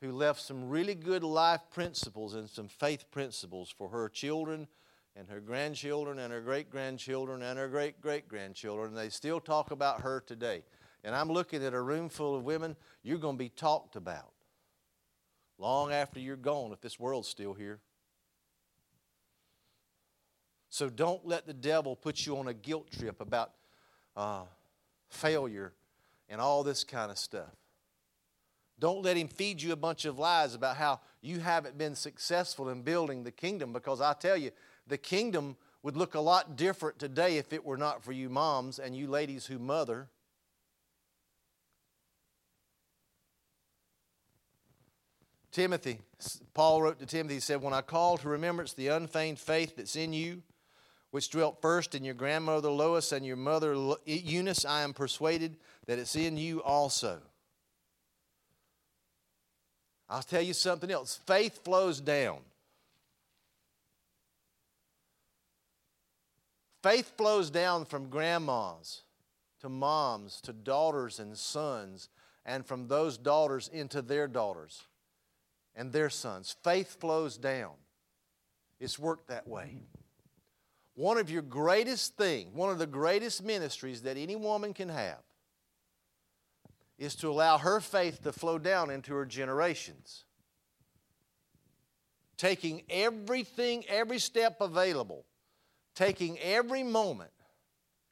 who 0.00 0.12
left 0.12 0.40
some 0.40 0.68
really 0.68 0.94
good 0.94 1.24
life 1.24 1.62
principles 1.72 2.34
and 2.34 2.48
some 2.48 2.68
faith 2.68 3.10
principles 3.10 3.68
for 3.76 3.88
her 3.88 4.08
children 4.08 4.68
and 5.16 5.28
her 5.28 5.40
grandchildren 5.40 6.20
and 6.20 6.32
her 6.32 6.40
great 6.40 6.70
grandchildren 6.70 7.42
and 7.42 7.58
her 7.58 7.66
great 7.66 8.00
great 8.00 8.28
grandchildren. 8.28 8.90
And 8.90 8.96
they 8.96 9.08
still 9.08 9.40
talk 9.40 9.72
about 9.72 10.02
her 10.02 10.20
today. 10.24 10.62
And 11.02 11.14
I'm 11.14 11.28
looking 11.30 11.64
at 11.64 11.74
a 11.74 11.80
room 11.80 12.08
full 12.08 12.36
of 12.36 12.44
women 12.44 12.76
you're 13.02 13.18
going 13.18 13.36
to 13.36 13.38
be 13.38 13.48
talked 13.48 13.96
about 13.96 14.32
long 15.58 15.92
after 15.92 16.20
you're 16.20 16.36
gone 16.36 16.72
if 16.72 16.80
this 16.80 16.98
world's 16.98 17.28
still 17.28 17.54
here. 17.54 17.80
So 20.70 20.88
don't 20.88 21.26
let 21.26 21.46
the 21.46 21.52
devil 21.52 21.96
put 21.96 22.24
you 22.24 22.38
on 22.38 22.48
a 22.48 22.54
guilt 22.54 22.90
trip 22.90 23.20
about 23.20 23.52
uh, 24.16 24.42
failure 25.08 25.72
and 26.28 26.40
all 26.40 26.62
this 26.62 26.84
kind 26.84 27.10
of 27.10 27.18
stuff. 27.18 27.50
Don't 28.78 29.02
let 29.02 29.16
him 29.16 29.28
feed 29.28 29.60
you 29.60 29.72
a 29.72 29.76
bunch 29.76 30.06
of 30.06 30.18
lies 30.18 30.54
about 30.54 30.76
how 30.76 31.00
you 31.20 31.40
haven't 31.40 31.76
been 31.76 31.94
successful 31.94 32.70
in 32.70 32.80
building 32.80 33.24
the 33.24 33.30
kingdom 33.30 33.72
because 33.72 34.00
I 34.00 34.14
tell 34.14 34.36
you, 34.36 34.52
the 34.86 34.96
kingdom 34.96 35.56
would 35.82 35.96
look 35.96 36.14
a 36.14 36.20
lot 36.20 36.56
different 36.56 36.98
today 36.98 37.36
if 37.36 37.52
it 37.52 37.64
were 37.64 37.76
not 37.76 38.02
for 38.02 38.12
you 38.12 38.30
moms 38.30 38.78
and 38.78 38.96
you 38.96 39.06
ladies 39.06 39.46
who 39.46 39.58
mother. 39.58 40.08
Timothy, 45.52 45.98
Paul 46.54 46.82
wrote 46.82 47.00
to 47.00 47.06
Timothy, 47.06 47.34
he 47.34 47.40
said, 47.40 47.60
When 47.60 47.74
I 47.74 47.80
call 47.80 48.16
to 48.18 48.28
remembrance 48.28 48.72
the 48.72 48.88
unfeigned 48.88 49.38
faith 49.38 49.76
that's 49.76 49.96
in 49.96 50.12
you, 50.12 50.42
which 51.10 51.30
dwelt 51.30 51.60
first 51.60 51.94
in 51.96 52.04
your 52.04 52.14
grandmother 52.14 52.70
Lois 52.70 53.10
and 53.10 53.26
your 53.26 53.36
mother 53.36 53.74
Eunice, 54.04 54.64
I 54.64 54.82
am 54.82 54.92
persuaded 54.92 55.56
that 55.86 55.98
it's 55.98 56.14
in 56.14 56.36
you 56.36 56.62
also. 56.62 57.20
I'll 60.08 60.22
tell 60.22 60.42
you 60.42 60.54
something 60.54 60.90
else 60.90 61.20
faith 61.26 61.64
flows 61.64 62.00
down. 62.00 62.38
Faith 66.82 67.12
flows 67.16 67.50
down 67.50 67.84
from 67.84 68.08
grandmas 68.08 69.02
to 69.60 69.68
moms 69.68 70.40
to 70.42 70.52
daughters 70.52 71.18
and 71.18 71.36
sons, 71.36 72.08
and 72.46 72.64
from 72.64 72.88
those 72.88 73.18
daughters 73.18 73.68
into 73.68 74.00
their 74.00 74.26
daughters 74.26 74.84
and 75.74 75.92
their 75.92 76.10
sons. 76.10 76.56
Faith 76.62 77.00
flows 77.00 77.36
down. 77.36 77.72
It's 78.78 78.98
worked 78.98 79.28
that 79.28 79.46
way. 79.46 79.82
One 80.94 81.18
of 81.18 81.30
your 81.30 81.42
greatest 81.42 82.16
things, 82.16 82.54
one 82.54 82.70
of 82.70 82.78
the 82.78 82.86
greatest 82.86 83.42
ministries 83.42 84.02
that 84.02 84.16
any 84.16 84.36
woman 84.36 84.74
can 84.74 84.88
have 84.88 85.22
is 86.98 87.14
to 87.16 87.30
allow 87.30 87.56
her 87.56 87.80
faith 87.80 88.22
to 88.22 88.32
flow 88.32 88.58
down 88.58 88.90
into 88.90 89.14
her 89.14 89.24
generations. 89.24 90.24
Taking 92.36 92.82
everything, 92.90 93.84
every 93.88 94.18
step 94.18 94.60
available, 94.60 95.24
taking 95.94 96.38
every 96.40 96.82
moment, 96.82 97.30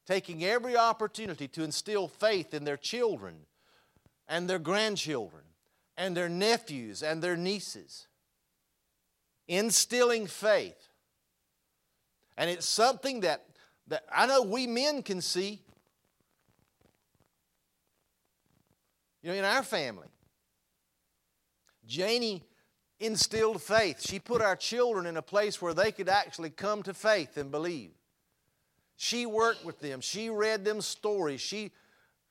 taking 0.07 0.43
every 0.43 0.75
opportunity 0.75 1.47
to 1.49 1.63
instill 1.63 2.07
faith 2.07 2.53
in 2.53 2.63
their 2.63 2.77
children 2.77 3.35
and 4.27 4.49
their 4.49 4.59
grandchildren 4.59 5.43
and 5.99 6.15
their 6.15 6.29
nephews 6.29 7.03
and 7.03 7.21
their 7.21 7.35
nieces. 7.35 8.07
Instilling 9.49 10.25
faith. 10.25 10.87
And 12.37 12.49
it's 12.49 12.65
something 12.65 13.19
that, 13.19 13.45
that 13.87 14.05
I 14.11 14.25
know 14.25 14.41
we 14.41 14.65
men 14.65 15.03
can 15.03 15.21
see. 15.21 15.59
You 19.21 19.31
know, 19.31 19.35
in 19.35 19.43
our 19.43 19.61
family, 19.61 20.07
Janie 21.85 22.45
instilled 23.01 23.61
faith. 23.61 23.99
She 23.99 24.19
put 24.19 24.41
our 24.41 24.55
children 24.55 25.05
in 25.05 25.17
a 25.17 25.21
place 25.21 25.61
where 25.61 25.73
they 25.73 25.91
could 25.91 26.07
actually 26.07 26.49
come 26.49 26.81
to 26.83 26.93
faith 26.93 27.35
and 27.35 27.51
believe. 27.51 27.91
She 28.95 29.25
worked 29.25 29.65
with 29.65 29.81
them. 29.81 29.99
She 29.99 30.29
read 30.29 30.63
them 30.63 30.79
stories. 30.79 31.41
She, 31.41 31.71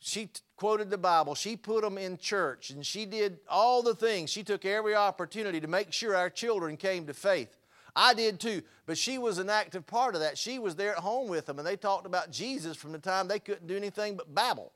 she 0.01 0.31
quoted 0.57 0.91
the 0.91 0.99
Bible. 0.99 1.35
She 1.35 1.57
put 1.57 1.83
them 1.83 1.99
in 1.99 2.19
church 2.19 2.71
and 2.71 2.85
she 2.85 3.05
did 3.05 3.39
all 3.49 3.83
the 3.83 3.95
things. 3.95 4.31
She 4.31 4.43
took 4.43 4.65
every 4.65 4.95
opportunity 4.95 5.61
to 5.61 5.67
make 5.67 5.93
sure 5.93 6.15
our 6.15 6.31
children 6.31 6.77
came 6.77 7.07
to 7.07 7.15
faith. 7.15 7.57
I 7.97 8.15
did 8.15 8.39
too, 8.39 8.63
but 8.87 8.97
she 8.97 9.19
was 9.19 9.39
an 9.39 9.51
active 9.51 9.87
part 9.87 10.15
of 10.15 10.21
that. 10.21 10.39
She 10.39 10.59
was 10.59 10.77
there 10.77 10.93
at 10.93 10.99
home 10.99 11.29
with 11.29 11.47
them 11.47 11.59
and 11.59 11.67
they 11.67 11.77
talked 11.77 12.07
about 12.07 12.31
Jesus 12.31 12.77
from 12.77 12.93
the 12.93 12.99
time 12.99 13.27
they 13.27 13.41
couldn't 13.41 13.67
do 13.67 13.77
anything 13.77 14.17
but 14.17 14.33
babble. 14.35 14.73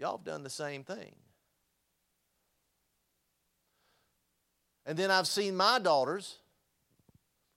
y'all 0.00 0.16
have 0.16 0.24
done 0.24 0.42
the 0.42 0.50
same 0.50 0.82
thing. 0.82 1.14
And 4.86 4.98
then 4.98 5.10
I've 5.10 5.26
seen 5.26 5.54
my 5.54 5.78
daughters. 5.78 6.38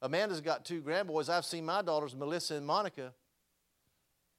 Amanda's 0.02 0.42
got 0.42 0.66
two 0.66 0.82
grandboys. 0.82 1.30
I've 1.30 1.46
seen 1.46 1.66
my 1.66 1.82
daughters, 1.82 2.16
Melissa 2.16 2.56
and 2.56 2.68
Monica, 2.68 3.14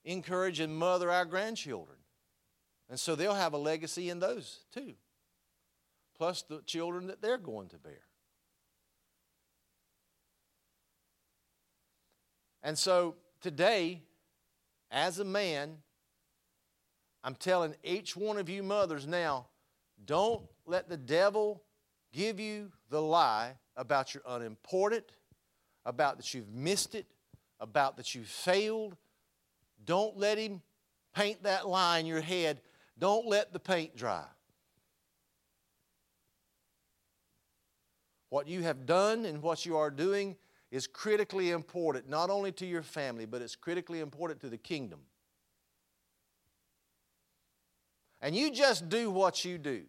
encourage 0.04 0.60
and 0.60 0.76
mother 0.76 1.10
our 1.10 1.24
grandchildren. 1.24 1.98
And 2.88 3.00
so 3.00 3.14
they'll 3.14 3.34
have 3.34 3.54
a 3.54 3.58
legacy 3.58 4.10
in 4.10 4.20
those 4.20 4.60
too, 4.72 4.94
plus 6.16 6.42
the 6.42 6.60
children 6.66 7.06
that 7.06 7.22
they're 7.22 7.38
going 7.38 7.68
to 7.68 7.78
bear. 7.78 8.02
And 12.62 12.78
so 12.78 13.16
today, 13.40 14.02
as 14.90 15.18
a 15.18 15.24
man, 15.24 15.78
I'm 17.22 17.34
telling 17.34 17.74
each 17.82 18.16
one 18.16 18.38
of 18.38 18.48
you 18.48 18.62
mothers 18.62 19.06
now 19.06 19.46
don't 20.04 20.42
let 20.66 20.88
the 20.88 20.96
devil 20.96 21.62
give 22.12 22.38
you 22.38 22.70
the 22.90 23.00
lie 23.00 23.56
about 23.76 24.14
you're 24.14 24.22
unimportant, 24.26 25.04
about 25.84 26.16
that 26.16 26.32
you've 26.32 26.52
missed 26.52 26.94
it, 26.94 27.06
about 27.60 27.96
that 27.96 28.14
you 28.14 28.24
failed. 28.24 28.96
Don't 29.84 30.16
let 30.16 30.38
him 30.38 30.62
paint 31.14 31.42
that 31.42 31.68
lie 31.68 31.98
in 31.98 32.06
your 32.06 32.20
head. 32.20 32.60
Don't 32.98 33.26
let 33.26 33.52
the 33.52 33.60
paint 33.60 33.96
dry. 33.96 34.24
What 38.30 38.48
you 38.48 38.62
have 38.62 38.86
done 38.86 39.24
and 39.24 39.42
what 39.42 39.64
you 39.64 39.76
are 39.76 39.90
doing 39.90 40.36
is 40.70 40.86
critically 40.86 41.50
important, 41.50 42.08
not 42.08 42.30
only 42.30 42.50
to 42.52 42.66
your 42.66 42.82
family, 42.82 43.26
but 43.26 43.40
it's 43.40 43.54
critically 43.54 44.00
important 44.00 44.40
to 44.40 44.48
the 44.48 44.58
kingdom. 44.58 45.00
And 48.20 48.34
you 48.34 48.50
just 48.50 48.88
do 48.88 49.10
what 49.10 49.44
you 49.44 49.58
do. 49.58 49.84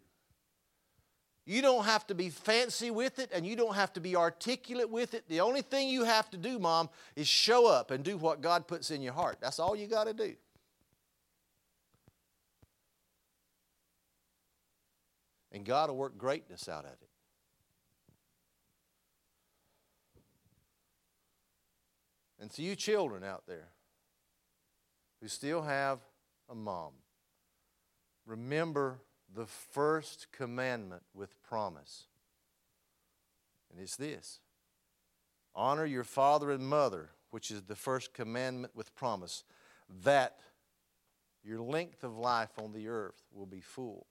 You 1.45 1.62
don't 1.62 1.86
have 1.86 2.08
to 2.08 2.15
be 2.15 2.29
fancy 2.29 2.89
with 2.89 3.19
it 3.19 3.29
and 3.31 3.45
you 3.45 3.55
don't 3.55 3.75
have 3.75 3.93
to 3.93 3.99
be 3.99 4.15
articulate 4.15 4.89
with 4.89 5.13
it. 5.13 5.27
The 5.29 5.41
only 5.41 5.62
thing 5.62 5.89
you 5.89 6.03
have 6.03 6.29
to 6.31 6.38
do, 6.38 6.58
Mom, 6.58 6.89
is 7.15 7.27
show 7.27 7.67
up 7.67 7.91
and 7.91 8.03
do 8.03 8.17
what 8.17 8.41
God 8.41 8.67
puts 8.67 8.89
in 8.89 9.03
your 9.03 9.13
heart. 9.13 9.38
That's 9.41 9.60
all 9.60 9.75
you 9.75 9.86
got 9.86 10.05
to 10.05 10.13
do. 10.13 10.34
And 15.51 15.63
God 15.63 15.89
will 15.89 15.97
work 15.97 16.17
greatness 16.17 16.67
out 16.67 16.86
of 16.86 16.91
it. 16.91 17.10
And 22.39 22.51
to 22.51 22.63
you 22.63 22.75
children 22.75 23.23
out 23.23 23.43
there 23.47 23.69
who 25.21 25.27
still 25.27 25.62
have 25.62 25.99
a 26.49 26.55
mom, 26.55 26.91
remember 28.25 28.99
the 29.36 29.45
first 29.45 30.28
commandment 30.32 31.04
with 31.13 31.41
promise. 31.43 32.06
And 33.71 33.82
it's 33.82 33.95
this 33.95 34.39
honor 35.54 35.86
your 35.86 36.04
father 36.04 36.52
and 36.52 36.67
mother, 36.67 37.10
which 37.32 37.52
is 37.52 37.63
the 37.63 37.76
first 37.76 38.13
commandment 38.13 38.76
with 38.76 38.93
promise, 38.95 39.43
that 40.04 40.39
your 41.43 41.60
length 41.60 42.04
of 42.04 42.17
life 42.17 42.58
on 42.58 42.74
the 42.74 42.88
earth 42.88 43.24
will 43.34 43.45
be 43.45 43.62
full. 43.62 44.08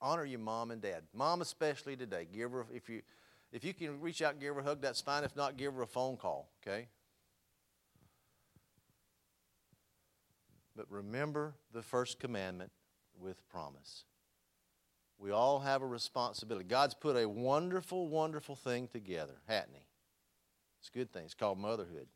Honor 0.00 0.24
your 0.24 0.38
mom 0.38 0.70
and 0.70 0.80
dad. 0.80 1.02
Mom, 1.12 1.42
especially 1.42 1.96
today. 1.96 2.26
Give 2.32 2.52
her, 2.52 2.66
if 2.72 2.88
you, 2.88 3.02
if 3.52 3.64
you 3.64 3.74
can 3.74 4.00
reach 4.00 4.22
out 4.22 4.38
give 4.38 4.54
her 4.54 4.60
a 4.60 4.64
hug, 4.64 4.80
that's 4.80 5.00
fine. 5.00 5.24
If 5.24 5.34
not, 5.34 5.56
give 5.56 5.74
her 5.74 5.82
a 5.82 5.86
phone 5.86 6.16
call, 6.16 6.48
okay? 6.62 6.86
But 10.78 10.86
remember 10.90 11.54
the 11.72 11.82
first 11.82 12.20
commandment 12.20 12.70
with 13.20 13.36
promise. 13.48 14.04
We 15.18 15.32
all 15.32 15.58
have 15.58 15.82
a 15.82 15.86
responsibility. 15.86 16.66
God's 16.68 16.94
put 16.94 17.16
a 17.16 17.28
wonderful, 17.28 18.06
wonderful 18.06 18.54
thing 18.54 18.86
together, 18.86 19.34
hasn't 19.48 19.72
He? 19.74 19.82
It's 20.78 20.88
a 20.94 20.96
good 20.96 21.12
thing. 21.12 21.24
It's 21.24 21.34
called 21.34 21.58
motherhood. 21.58 22.06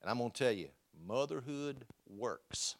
And 0.00 0.08
I'm 0.08 0.18
going 0.18 0.30
to 0.30 0.38
tell 0.38 0.52
you, 0.52 0.68
motherhood 1.04 1.84
works. 2.08 2.76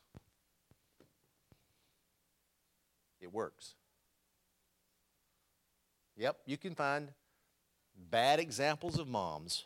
It 3.20 3.32
works. 3.32 3.74
Yep, 6.16 6.36
you 6.46 6.56
can 6.56 6.76
find 6.76 7.08
bad 8.12 8.38
examples 8.38 8.96
of 8.96 9.08
moms. 9.08 9.64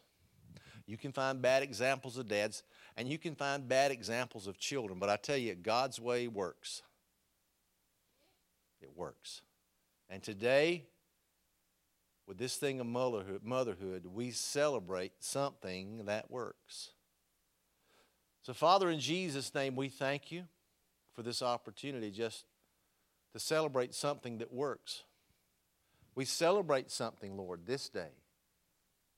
You 0.86 0.96
can 0.96 1.12
find 1.12 1.40
bad 1.40 1.62
examples 1.62 2.16
of 2.16 2.28
dads. 2.28 2.62
And 2.96 3.08
you 3.08 3.18
can 3.18 3.34
find 3.34 3.66
bad 3.66 3.90
examples 3.90 4.46
of 4.46 4.58
children, 4.58 4.98
but 4.98 5.08
I 5.08 5.16
tell 5.16 5.36
you, 5.36 5.54
God's 5.54 5.98
way 6.00 6.28
works. 6.28 6.82
It 8.80 8.90
works. 8.94 9.42
And 10.10 10.22
today, 10.22 10.84
with 12.26 12.36
this 12.36 12.56
thing 12.56 12.80
of 12.80 12.86
motherhood, 12.86 14.06
we 14.06 14.30
celebrate 14.30 15.12
something 15.20 16.04
that 16.04 16.30
works. 16.30 16.90
So, 18.42 18.52
Father, 18.52 18.90
in 18.90 19.00
Jesus' 19.00 19.54
name, 19.54 19.76
we 19.76 19.88
thank 19.88 20.30
you 20.30 20.44
for 21.14 21.22
this 21.22 21.42
opportunity 21.42 22.10
just 22.10 22.44
to 23.32 23.38
celebrate 23.38 23.94
something 23.94 24.38
that 24.38 24.52
works. 24.52 25.04
We 26.14 26.24
celebrate 26.24 26.90
something, 26.90 27.36
Lord, 27.36 27.66
this 27.66 27.88
day 27.88 28.10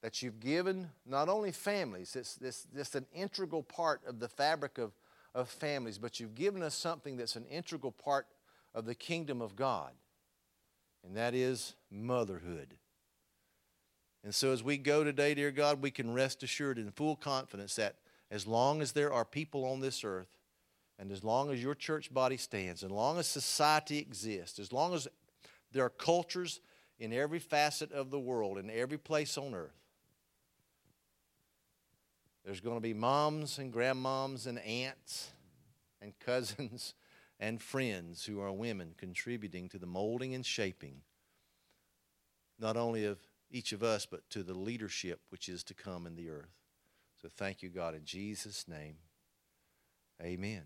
that 0.04 0.20
you've 0.20 0.38
given 0.38 0.90
not 1.06 1.30
only 1.30 1.50
families, 1.50 2.14
it's, 2.14 2.38
it's, 2.42 2.66
it's 2.76 2.94
an 2.94 3.06
integral 3.14 3.62
part 3.62 4.02
of 4.06 4.20
the 4.20 4.28
fabric 4.28 4.76
of, 4.76 4.92
of 5.34 5.48
families, 5.48 5.96
but 5.96 6.20
you've 6.20 6.34
given 6.34 6.62
us 6.62 6.74
something 6.74 7.16
that's 7.16 7.36
an 7.36 7.46
integral 7.46 7.90
part 7.90 8.26
of 8.74 8.84
the 8.84 8.94
kingdom 8.94 9.40
of 9.40 9.56
God, 9.56 9.92
and 11.02 11.16
that 11.16 11.34
is 11.34 11.74
motherhood. 11.90 12.74
And 14.22 14.34
so, 14.34 14.52
as 14.52 14.62
we 14.62 14.76
go 14.76 15.04
today, 15.04 15.32
dear 15.32 15.50
God, 15.50 15.80
we 15.80 15.90
can 15.90 16.12
rest 16.12 16.42
assured 16.42 16.76
in 16.76 16.90
full 16.90 17.16
confidence 17.16 17.74
that 17.76 17.94
as 18.30 18.46
long 18.46 18.82
as 18.82 18.92
there 18.92 19.10
are 19.10 19.24
people 19.24 19.64
on 19.64 19.80
this 19.80 20.04
earth, 20.04 20.36
and 20.98 21.10
as 21.12 21.24
long 21.24 21.50
as 21.50 21.62
your 21.62 21.74
church 21.74 22.12
body 22.12 22.36
stands, 22.36 22.84
as 22.84 22.90
long 22.90 23.18
as 23.18 23.26
society 23.26 24.00
exists, 24.00 24.58
as 24.58 24.70
long 24.70 24.92
as 24.92 25.08
there 25.72 25.82
are 25.82 25.88
cultures 25.88 26.60
in 26.98 27.10
every 27.14 27.38
facet 27.38 27.90
of 27.90 28.10
the 28.10 28.20
world, 28.20 28.58
in 28.58 28.68
every 28.68 28.98
place 28.98 29.38
on 29.38 29.54
earth, 29.54 29.80
there's 32.44 32.60
going 32.60 32.76
to 32.76 32.82
be 32.82 32.94
moms 32.94 33.58
and 33.58 33.72
grandmoms 33.72 34.46
and 34.46 34.58
aunts 34.60 35.30
and 36.00 36.12
cousins 36.20 36.94
and 37.40 37.60
friends 37.60 38.24
who 38.24 38.40
are 38.40 38.52
women 38.52 38.94
contributing 38.96 39.68
to 39.70 39.78
the 39.78 39.86
molding 39.86 40.34
and 40.34 40.44
shaping 40.44 41.00
not 42.58 42.76
only 42.76 43.04
of 43.04 43.18
each 43.50 43.72
of 43.72 43.82
us, 43.82 44.06
but 44.06 44.28
to 44.30 44.42
the 44.42 44.54
leadership 44.54 45.20
which 45.30 45.48
is 45.48 45.64
to 45.64 45.74
come 45.74 46.06
in 46.06 46.16
the 46.16 46.30
earth. 46.30 46.54
So 47.20 47.28
thank 47.28 47.62
you, 47.62 47.68
God, 47.68 47.94
in 47.94 48.04
Jesus' 48.04 48.66
name. 48.68 48.96
Amen. 50.22 50.62